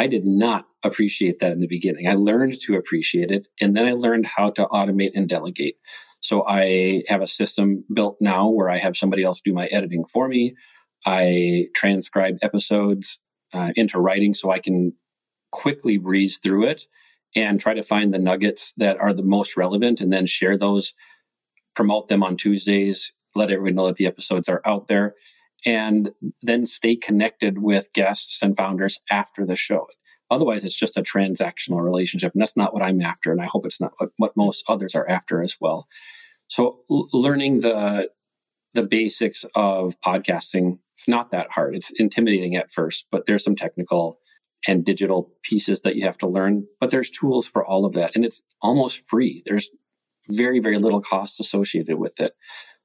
I 0.00 0.06
did 0.06 0.26
not 0.26 0.64
appreciate 0.82 1.40
that 1.40 1.52
in 1.52 1.58
the 1.58 1.66
beginning. 1.66 2.08
I 2.08 2.14
learned 2.14 2.58
to 2.62 2.76
appreciate 2.76 3.30
it, 3.30 3.48
and 3.60 3.76
then 3.76 3.86
I 3.86 3.92
learned 3.92 4.24
how 4.24 4.48
to 4.52 4.64
automate 4.68 5.10
and 5.14 5.28
delegate. 5.28 5.76
So 6.20 6.42
I 6.48 7.02
have 7.08 7.20
a 7.20 7.26
system 7.26 7.84
built 7.92 8.16
now 8.18 8.48
where 8.48 8.70
I 8.70 8.78
have 8.78 8.96
somebody 8.96 9.22
else 9.22 9.42
do 9.42 9.52
my 9.52 9.66
editing 9.66 10.06
for 10.06 10.26
me. 10.26 10.54
I 11.04 11.66
transcribe 11.74 12.38
episodes 12.40 13.18
uh, 13.52 13.72
into 13.76 14.00
writing 14.00 14.32
so 14.32 14.50
I 14.50 14.58
can 14.58 14.94
quickly 15.52 15.98
breeze 15.98 16.38
through 16.38 16.64
it 16.64 16.86
and 17.36 17.60
try 17.60 17.74
to 17.74 17.82
find 17.82 18.14
the 18.14 18.18
nuggets 18.18 18.72
that 18.78 18.98
are 18.98 19.12
the 19.12 19.22
most 19.22 19.54
relevant 19.54 20.00
and 20.00 20.10
then 20.10 20.24
share 20.24 20.56
those, 20.56 20.94
promote 21.76 22.08
them 22.08 22.22
on 22.22 22.38
Tuesdays, 22.38 23.12
let 23.34 23.50
everyone 23.50 23.74
know 23.74 23.86
that 23.86 23.96
the 23.96 24.06
episodes 24.06 24.48
are 24.48 24.62
out 24.64 24.88
there 24.88 25.14
and 25.64 26.10
then 26.42 26.66
stay 26.66 26.96
connected 26.96 27.58
with 27.58 27.92
guests 27.92 28.42
and 28.42 28.56
founders 28.56 29.00
after 29.10 29.44
the 29.44 29.56
show. 29.56 29.86
Otherwise, 30.30 30.64
it's 30.64 30.78
just 30.78 30.96
a 30.96 31.02
transactional 31.02 31.82
relationship, 31.82 32.32
and 32.32 32.40
that's 32.40 32.56
not 32.56 32.72
what 32.72 32.82
I'm 32.82 33.00
after, 33.00 33.32
and 33.32 33.40
I 33.40 33.46
hope 33.46 33.66
it's 33.66 33.80
not 33.80 33.92
what, 33.98 34.10
what 34.16 34.36
most 34.36 34.64
others 34.68 34.94
are 34.94 35.08
after 35.08 35.42
as 35.42 35.56
well. 35.60 35.88
So, 36.46 36.80
l- 36.90 37.08
learning 37.12 37.60
the 37.60 38.10
the 38.74 38.82
basics 38.84 39.44
of 39.56 40.00
podcasting 40.00 40.78
it's 41.00 41.08
not 41.08 41.30
that 41.30 41.50
hard. 41.52 41.74
It's 41.74 41.90
intimidating 41.96 42.56
at 42.56 42.70
first, 42.70 43.06
but 43.10 43.24
there's 43.26 43.42
some 43.42 43.56
technical 43.56 44.20
and 44.66 44.84
digital 44.84 45.32
pieces 45.42 45.80
that 45.80 45.96
you 45.96 46.04
have 46.04 46.18
to 46.18 46.28
learn. 46.28 46.66
But 46.78 46.90
there's 46.90 47.08
tools 47.08 47.46
for 47.46 47.64
all 47.64 47.86
of 47.86 47.94
that, 47.94 48.14
and 48.14 48.22
it's 48.22 48.42
almost 48.60 49.08
free. 49.08 49.42
There's 49.46 49.72
very 50.28 50.60
very 50.60 50.78
little 50.78 51.00
cost 51.00 51.40
associated 51.40 51.98
with 51.98 52.20
it. 52.20 52.34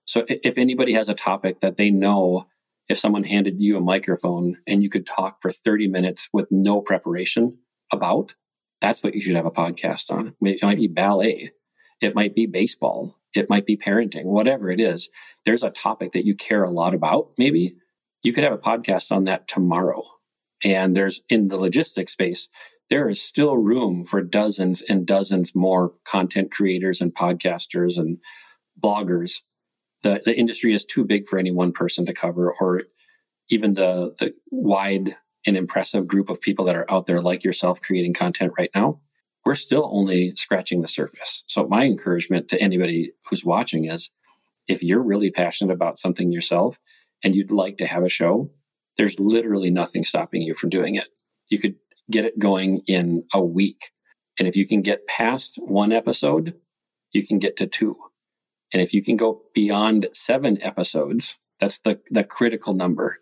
So, 0.06 0.26
if 0.30 0.58
anybody 0.58 0.94
has 0.94 1.10
a 1.10 1.14
topic 1.14 1.60
that 1.60 1.76
they 1.76 1.92
know 1.92 2.48
if 2.88 3.00
someone 3.00 3.24
handed 3.24 3.56
you 3.60 3.78
a 3.78 3.82
microphone 3.82 4.58
and 4.68 4.84
you 4.84 4.90
could 4.90 5.06
talk 5.06 5.42
for 5.42 5.50
30 5.50 5.88
minutes 5.88 6.30
with 6.32 6.48
no 6.52 6.82
preparation 6.82 7.58
about, 7.92 8.36
that's 8.82 9.04
what 9.04 9.16
you 9.16 9.22
should 9.22 9.36
have 9.36 9.46
a 9.46 9.52
podcast 9.52 10.12
on. 10.12 10.36
It 10.42 10.62
might 10.62 10.78
be 10.78 10.88
ballet, 10.88 11.52
it 12.02 12.16
might 12.16 12.36
be 12.36 12.46
baseball, 12.46 13.20
it 13.34 13.50
might 13.50 13.66
be 13.66 13.78
parenting, 13.78 14.26
whatever 14.26 14.70
it 14.70 14.80
is. 14.80 15.10
There's 15.46 15.64
a 15.64 15.70
topic 15.70 16.12
that 16.12 16.26
you 16.26 16.36
care 16.36 16.64
a 16.64 16.72
lot 16.72 16.94
about, 16.94 17.30
maybe. 17.38 17.76
You 18.24 18.34
could 18.34 18.44
have 18.44 18.54
a 18.54 18.58
podcast 18.58 19.12
on 19.12 19.26
that 19.26 19.48
tomorrow. 19.48 20.04
And 20.64 20.96
there's 20.96 21.22
in 21.30 21.50
the 21.50 21.58
logistics 21.58 22.14
space, 22.14 22.50
there 22.90 23.10
is 23.10 23.22
still 23.22 23.58
room 23.58 24.04
for 24.04 24.22
dozens 24.22 24.82
and 24.82 25.06
dozens 25.06 25.56
more 25.56 25.94
content 26.06 26.52
creators 26.52 27.02
and 27.02 27.14
podcasters 27.14 27.98
and 27.98 28.20
bloggers 28.82 29.42
the, 30.06 30.22
the 30.24 30.38
industry 30.38 30.74
is 30.74 30.86
too 30.86 31.04
big 31.04 31.28
for 31.28 31.40
any 31.40 31.52
one 31.52 31.72
person 31.72 32.06
to 32.06 32.14
cover 32.14 32.54
or 32.62 32.84
even 33.50 33.74
the 33.74 34.16
the 34.20 34.34
wide 34.52 35.18
and 35.48 35.58
impressive 35.58 36.08
group 36.08 36.30
of 36.30 36.42
people 36.42 36.66
that 36.66 36.76
are 36.76 36.90
out 36.90 37.08
there 37.08 37.22
like 37.22 37.44
yourself 37.44 37.82
creating 37.82 38.14
content 38.14 38.54
right 38.58 38.70
now 38.76 39.00
we're 39.46 39.56
still 39.56 39.88
only 39.94 40.32
scratching 40.36 40.82
the 40.82 40.88
surface. 40.88 41.44
So 41.46 41.68
my 41.68 41.86
encouragement 41.86 42.48
to 42.50 42.60
anybody 42.60 43.12
who's 43.30 43.46
watching 43.46 43.86
is 43.86 44.10
if 44.68 44.82
you're 44.82 45.04
really 45.04 45.30
passionate 45.30 45.72
about 45.72 46.00
something 46.00 46.32
yourself 46.32 46.80
and 47.24 47.36
you'd 47.36 47.52
like 47.52 47.78
to 47.78 47.88
have 47.88 48.04
a 48.04 48.10
show 48.10 48.50
there's 48.98 49.20
literally 49.20 49.70
nothing 49.70 50.06
stopping 50.06 50.42
you 50.42 50.54
from 50.54 50.70
doing 50.70 50.96
it. 50.96 51.10
You 51.50 51.60
could 51.60 51.76
get 52.10 52.24
it 52.24 52.40
going 52.40 52.82
in 52.88 53.26
a 53.34 53.44
week. 53.44 53.92
And 54.40 54.48
if 54.48 54.56
you 54.56 54.66
can 54.66 54.82
get 54.82 55.06
past 55.06 55.56
one 55.58 55.92
episode 55.92 56.56
you 57.12 57.26
can 57.26 57.40
get 57.40 57.56
to 57.58 57.68
two 57.68 57.96
and 58.74 58.82
if 58.82 58.94
you 58.94 59.04
can 59.04 59.18
go 59.18 59.42
beyond 59.54 60.08
seven 60.14 60.62
episodes, 60.62 61.38
that's 61.60 61.80
the, 61.80 62.00
the 62.10 62.24
critical 62.24 62.74
number. 62.74 63.20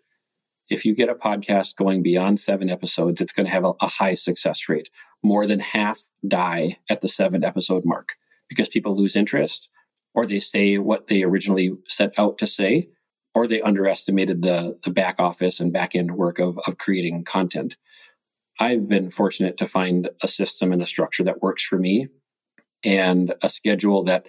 If 0.68 0.84
you 0.84 0.94
get 0.94 1.08
a 1.08 1.14
podcast 1.14 1.76
going 1.76 2.02
beyond 2.02 2.40
seven 2.40 2.70
episodes, 2.70 3.20
it's 3.20 3.32
going 3.32 3.46
to 3.46 3.52
have 3.52 3.64
a, 3.64 3.72
a 3.80 3.88
high 3.88 4.14
success 4.14 4.68
rate. 4.68 4.90
More 5.22 5.46
than 5.46 5.60
half 5.60 6.00
die 6.26 6.78
at 6.88 7.00
the 7.00 7.08
seven 7.08 7.44
episode 7.44 7.84
mark 7.84 8.14
because 8.48 8.68
people 8.68 8.96
lose 8.96 9.16
interest 9.16 9.68
or 10.14 10.26
they 10.26 10.40
say 10.40 10.78
what 10.78 11.06
they 11.06 11.22
originally 11.22 11.72
set 11.86 12.12
out 12.18 12.38
to 12.38 12.46
say 12.46 12.88
or 13.34 13.46
they 13.46 13.60
underestimated 13.62 14.42
the, 14.42 14.78
the 14.84 14.90
back 14.90 15.16
office 15.18 15.60
and 15.60 15.72
back 15.72 15.94
end 15.94 16.16
work 16.16 16.38
of, 16.38 16.58
of 16.66 16.78
creating 16.78 17.24
content. 17.24 17.76
I've 18.60 18.88
been 18.88 19.10
fortunate 19.10 19.56
to 19.58 19.66
find 19.66 20.08
a 20.22 20.28
system 20.28 20.72
and 20.72 20.80
a 20.80 20.86
structure 20.86 21.24
that 21.24 21.42
works 21.42 21.64
for 21.64 21.78
me 21.78 22.08
and 22.84 23.34
a 23.42 23.48
schedule 23.48 24.04
that 24.04 24.26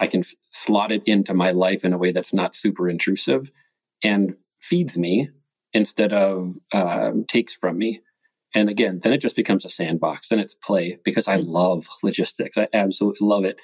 I 0.00 0.06
can 0.06 0.20
f- 0.20 0.34
slot 0.50 0.92
it 0.92 1.02
into 1.06 1.34
my 1.34 1.50
life 1.50 1.84
in 1.84 1.92
a 1.92 1.98
way 1.98 2.12
that's 2.12 2.34
not 2.34 2.54
super 2.54 2.88
intrusive 2.88 3.50
and 4.02 4.36
feeds 4.60 4.98
me 4.98 5.30
instead 5.72 6.12
of 6.12 6.54
um, 6.72 7.24
takes 7.26 7.54
from 7.54 7.78
me. 7.78 8.00
And 8.54 8.70
again, 8.70 9.00
then 9.02 9.12
it 9.12 9.20
just 9.20 9.36
becomes 9.36 9.64
a 9.64 9.68
sandbox. 9.68 10.28
Then 10.28 10.38
it's 10.38 10.54
play 10.54 10.98
because 11.04 11.28
I 11.28 11.36
love 11.36 11.86
logistics. 12.02 12.56
I 12.56 12.68
absolutely 12.72 13.26
love 13.26 13.44
it. 13.44 13.60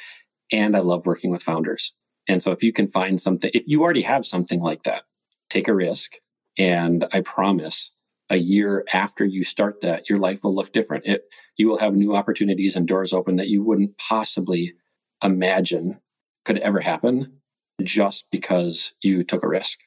And 0.53 0.77
I 0.77 0.81
love 0.81 1.07
working 1.07 1.31
with 1.31 1.43
founders. 1.43 1.95
And 2.29 2.43
so 2.43 2.53
if 2.53 2.63
you 2.63 2.73
can 2.73 2.89
find 2.89 3.21
something, 3.21 3.51
if 3.55 3.65
you 3.67 3.83
already 3.83 4.03
have 4.03 4.27
something 4.27 4.61
like 4.61 4.83
that, 4.85 5.03
take 5.51 5.69
a 5.69 5.75
risk. 5.75 6.13
And 6.59 7.07
I 7.13 7.21
promise 7.21 7.93
a 8.31 8.37
year 8.37 8.85
after 8.93 9.25
you 9.25 9.45
start 9.45 9.81
that, 9.83 10.09
your 10.09 10.19
life 10.19 10.45
will 10.45 10.55
look 10.55 10.73
different. 10.73 11.07
It, 11.07 11.25
you 11.57 11.69
will 11.69 11.79
have 11.79 11.95
new 11.95 12.17
opportunities 12.17 12.77
and 12.77 12.87
doors 12.87 13.13
open 13.13 13.37
that 13.37 13.49
you 13.49 13.63
wouldn't 13.63 13.99
possibly 13.99 14.75
imagine 15.23 16.01
could 16.45 16.59
ever 16.59 16.81
happen 16.81 17.41
just 17.83 18.27
because 18.31 18.93
you 19.03 19.25
took 19.25 19.43
a 19.43 19.49
risk. 19.49 19.79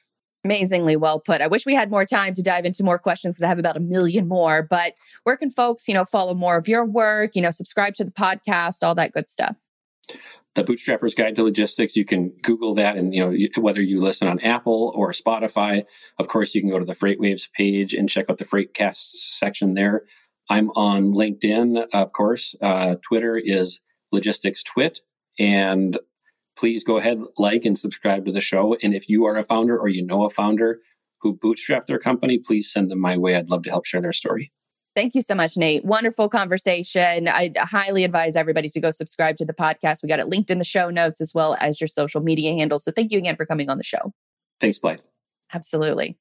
Amazingly 0.44 0.96
well 0.96 1.18
put. 1.18 1.40
I 1.40 1.46
wish 1.48 1.66
we 1.66 1.74
had 1.74 1.90
more 1.90 2.04
time 2.04 2.32
to 2.34 2.42
dive 2.42 2.64
into 2.64 2.84
more 2.84 2.98
questions 2.98 3.34
because 3.34 3.44
I 3.44 3.48
have 3.48 3.58
about 3.58 3.76
a 3.76 3.80
million 3.80 4.28
more. 4.28 4.62
But 4.62 4.94
where 5.24 5.36
can 5.36 5.50
folks, 5.50 5.88
you 5.88 5.94
know, 5.94 6.04
follow 6.04 6.34
more 6.34 6.56
of 6.56 6.68
your 6.68 6.84
work, 6.84 7.34
you 7.34 7.42
know, 7.42 7.50
subscribe 7.50 7.94
to 7.94 8.04
the 8.04 8.10
podcast, 8.10 8.82
all 8.82 8.94
that 8.94 9.12
good 9.12 9.28
stuff? 9.28 9.56
The 10.54 10.64
Bootstrapper's 10.64 11.14
Guide 11.14 11.36
to 11.36 11.44
Logistics. 11.44 11.96
You 11.96 12.04
can 12.04 12.30
Google 12.42 12.74
that, 12.74 12.96
and 12.96 13.14
you 13.14 13.48
know 13.56 13.62
whether 13.62 13.82
you 13.82 14.00
listen 14.00 14.26
on 14.26 14.40
Apple 14.40 14.92
or 14.96 15.12
Spotify. 15.12 15.84
Of 16.18 16.28
course, 16.28 16.54
you 16.54 16.60
can 16.60 16.70
go 16.70 16.78
to 16.78 16.84
the 16.84 16.94
FreightWaves 16.94 17.52
page 17.52 17.92
and 17.92 18.08
check 18.08 18.26
out 18.28 18.38
the 18.38 18.44
Freightcast 18.44 18.96
section 18.96 19.74
there. 19.74 20.02
I'm 20.50 20.70
on 20.70 21.12
LinkedIn, 21.12 21.86
of 21.92 22.12
course. 22.12 22.54
Uh, 22.60 22.96
Twitter 23.02 23.36
is 23.36 23.80
Logistics 24.10 24.62
Twit, 24.62 25.00
and 25.38 25.98
please 26.58 26.82
go 26.82 26.98
ahead, 26.98 27.20
like 27.38 27.64
and 27.64 27.78
subscribe 27.78 28.26
to 28.26 28.32
the 28.32 28.40
show. 28.40 28.76
And 28.82 28.94
if 28.94 29.08
you 29.08 29.24
are 29.26 29.36
a 29.36 29.44
founder 29.44 29.78
or 29.78 29.88
you 29.88 30.04
know 30.04 30.24
a 30.24 30.30
founder 30.30 30.80
who 31.20 31.36
bootstrapped 31.36 31.86
their 31.86 31.98
company, 31.98 32.38
please 32.38 32.70
send 32.70 32.90
them 32.90 33.00
my 33.00 33.16
way. 33.16 33.36
I'd 33.36 33.48
love 33.48 33.62
to 33.64 33.70
help 33.70 33.86
share 33.86 34.00
their 34.00 34.12
story. 34.12 34.52
Thank 34.96 35.14
you 35.14 35.22
so 35.22 35.34
much, 35.34 35.56
Nate. 35.56 35.84
Wonderful 35.84 36.28
conversation. 36.28 37.28
I 37.28 37.52
highly 37.56 38.02
advise 38.02 38.34
everybody 38.34 38.68
to 38.70 38.80
go 38.80 38.90
subscribe 38.90 39.36
to 39.36 39.44
the 39.44 39.52
podcast. 39.52 40.02
We 40.02 40.08
got 40.08 40.18
it 40.18 40.28
linked 40.28 40.50
in 40.50 40.58
the 40.58 40.64
show 40.64 40.90
notes 40.90 41.20
as 41.20 41.32
well 41.32 41.56
as 41.60 41.80
your 41.80 41.86
social 41.86 42.20
media 42.20 42.52
handles. 42.54 42.84
So 42.84 42.90
thank 42.90 43.12
you 43.12 43.18
again 43.18 43.36
for 43.36 43.46
coming 43.46 43.70
on 43.70 43.78
the 43.78 43.84
show. 43.84 44.12
Thanks, 44.60 44.78
Blythe. 44.78 45.00
Absolutely 45.54 46.18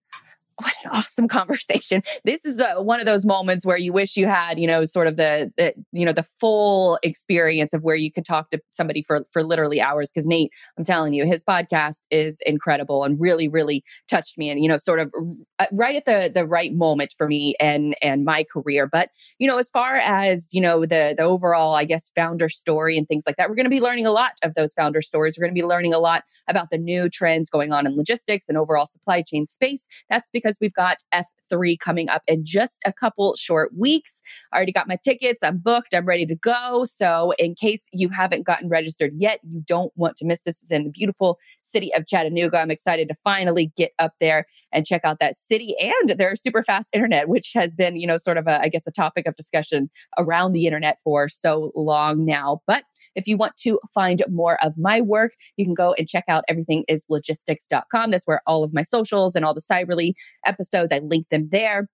what 0.57 0.73
an 0.83 0.91
awesome 0.91 1.27
conversation. 1.37 2.01
This 2.23 2.45
is 2.45 2.59
uh, 2.59 2.75
one 2.75 2.99
of 2.99 3.05
those 3.05 3.25
moments 3.25 3.65
where 3.65 3.77
you 3.77 3.93
wish 3.93 4.17
you 4.17 4.27
had, 4.27 4.59
you 4.59 4.67
know, 4.67 4.85
sort 4.85 5.07
of 5.07 5.17
the, 5.17 5.51
the, 5.57 5.73
you 5.91 6.05
know, 6.05 6.13
the 6.13 6.25
full 6.39 6.97
experience 7.03 7.73
of 7.73 7.83
where 7.83 7.95
you 7.95 8.11
could 8.11 8.25
talk 8.25 8.49
to 8.51 8.59
somebody 8.69 9.01
for, 9.01 9.23
for 9.31 9.43
literally 9.43 9.79
hours. 9.79 10.09
Cause 10.11 10.25
Nate, 10.25 10.51
I'm 10.77 10.83
telling 10.83 11.13
you, 11.13 11.25
his 11.25 11.43
podcast 11.43 12.01
is 12.09 12.41
incredible 12.45 13.03
and 13.03 13.19
really, 13.19 13.47
really 13.47 13.83
touched 14.07 14.37
me 14.37 14.49
and, 14.49 14.61
you 14.61 14.67
know, 14.67 14.77
sort 14.77 14.99
of 14.99 15.13
uh, 15.59 15.65
right 15.71 15.95
at 15.95 16.05
the, 16.05 16.31
the 16.33 16.45
right 16.45 16.73
moment 16.73 17.13
for 17.17 17.27
me 17.27 17.55
and, 17.59 17.95
and 18.01 18.25
my 18.25 18.43
career. 18.43 18.87
But, 18.87 19.09
you 19.39 19.47
know, 19.47 19.57
as 19.57 19.69
far 19.69 19.97
as, 19.97 20.49
you 20.53 20.61
know, 20.61 20.81
the, 20.81 21.13
the 21.15 21.23
overall, 21.23 21.75
I 21.75 21.83
guess, 21.83 22.11
founder 22.15 22.49
story 22.49 22.97
and 22.97 23.07
things 23.07 23.23
like 23.27 23.35
that, 23.37 23.49
we're 23.49 23.55
going 23.55 23.65
to 23.65 23.69
be 23.69 23.81
learning 23.81 24.05
a 24.05 24.11
lot 24.11 24.31
of 24.43 24.55
those 24.55 24.73
founder 24.73 25.01
stories. 25.01 25.37
We're 25.37 25.45
going 25.45 25.55
to 25.55 25.61
be 25.61 25.67
learning 25.67 25.93
a 25.93 25.99
lot 25.99 26.23
about 26.47 26.69
the 26.69 26.77
new 26.77 27.09
trends 27.09 27.49
going 27.49 27.71
on 27.71 27.85
in 27.85 27.95
logistics 27.95 28.49
and 28.49 28.57
overall 28.57 28.85
supply 28.85 29.21
chain 29.21 29.45
space. 29.45 29.87
That's 30.09 30.29
because 30.29 30.46
because 30.47 30.59
we've 30.61 30.73
got 30.73 31.03
F3 31.13 31.77
coming 31.77 32.07
up 32.07 32.21
in 32.25 32.45
just 32.45 32.79
a 32.85 32.93
couple 32.93 33.35
short 33.35 33.71
weeks. 33.77 34.21
I 34.53 34.57
already 34.57 34.71
got 34.71 34.87
my 34.87 34.97
tickets. 35.03 35.43
I'm 35.43 35.57
booked. 35.57 35.93
I'm 35.93 36.05
ready 36.05 36.25
to 36.25 36.35
go. 36.35 36.85
So, 36.85 37.33
in 37.37 37.53
case 37.53 37.89
you 37.91 38.07
haven't 38.09 38.45
gotten 38.45 38.69
registered 38.69 39.11
yet, 39.17 39.41
you 39.43 39.61
don't 39.67 39.91
want 39.97 40.15
to 40.17 40.25
miss 40.25 40.43
this. 40.43 40.61
It's 40.61 40.71
in 40.71 40.85
the 40.85 40.89
beautiful 40.89 41.37
city 41.61 41.93
of 41.93 42.07
Chattanooga. 42.07 42.59
I'm 42.59 42.71
excited 42.71 43.09
to 43.09 43.15
finally 43.25 43.73
get 43.75 43.91
up 43.99 44.13
there 44.21 44.45
and 44.71 44.85
check 44.85 45.01
out 45.03 45.19
that 45.19 45.35
city 45.35 45.75
and 45.81 46.17
their 46.17 46.35
super 46.37 46.63
fast 46.63 46.89
internet, 46.93 47.27
which 47.27 47.51
has 47.53 47.75
been, 47.75 47.97
you 47.97 48.07
know, 48.07 48.17
sort 48.17 48.37
of 48.37 48.47
a, 48.47 48.61
I 48.61 48.69
guess, 48.69 48.87
a 48.87 48.91
topic 48.91 49.27
of 49.27 49.35
discussion 49.35 49.89
around 50.17 50.53
the 50.53 50.65
internet 50.65 50.99
for 51.03 51.27
so 51.27 51.71
long 51.75 52.25
now. 52.25 52.61
But 52.65 52.83
if 53.15 53.27
you 53.27 53.35
want 53.35 53.57
to 53.57 53.79
find 53.93 54.23
more 54.29 54.63
of 54.63 54.77
my 54.77 55.01
work, 55.01 55.33
you 55.57 55.65
can 55.65 55.73
go 55.73 55.93
and 55.97 56.07
check 56.07 56.23
out 56.29 56.45
everythingislogistics.com. 56.49 58.11
That's 58.11 58.25
where 58.25 58.41
all 58.47 58.63
of 58.63 58.73
my 58.73 58.83
socials 58.83 59.35
and 59.35 59.43
all 59.43 59.53
the 59.53 59.61
Cyberly 59.61 60.13
episodes, 60.47 60.91
I 60.91 60.99
link 60.99 61.29
them 61.29 61.49
there. 61.51 61.87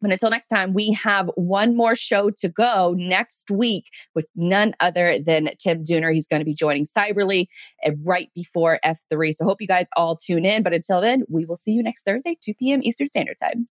But 0.00 0.12
until 0.12 0.30
next 0.30 0.48
time, 0.48 0.72
we 0.72 0.92
have 0.92 1.30
one 1.34 1.76
more 1.76 1.94
show 1.94 2.30
to 2.38 2.48
go 2.48 2.94
next 2.96 3.50
week 3.50 3.84
with 4.14 4.26
none 4.34 4.74
other 4.80 5.18
than 5.24 5.50
Tim 5.58 5.84
Dooner. 5.84 6.12
He's 6.12 6.26
going 6.26 6.40
to 6.40 6.46
be 6.46 6.54
joining 6.54 6.86
Cyberly 6.86 7.46
eh, 7.82 7.92
right 8.02 8.30
before 8.34 8.80
F3. 8.84 9.34
So 9.34 9.44
hope 9.44 9.60
you 9.60 9.66
guys 9.66 9.88
all 9.96 10.16
tune 10.16 10.46
in. 10.46 10.62
But 10.62 10.72
until 10.72 11.00
then, 11.00 11.24
we 11.28 11.44
will 11.44 11.56
see 11.56 11.72
you 11.72 11.82
next 11.82 12.04
Thursday, 12.04 12.38
2 12.42 12.54
p.m. 12.54 12.80
Eastern 12.82 13.08
Standard 13.08 13.36
Time. 13.40 13.68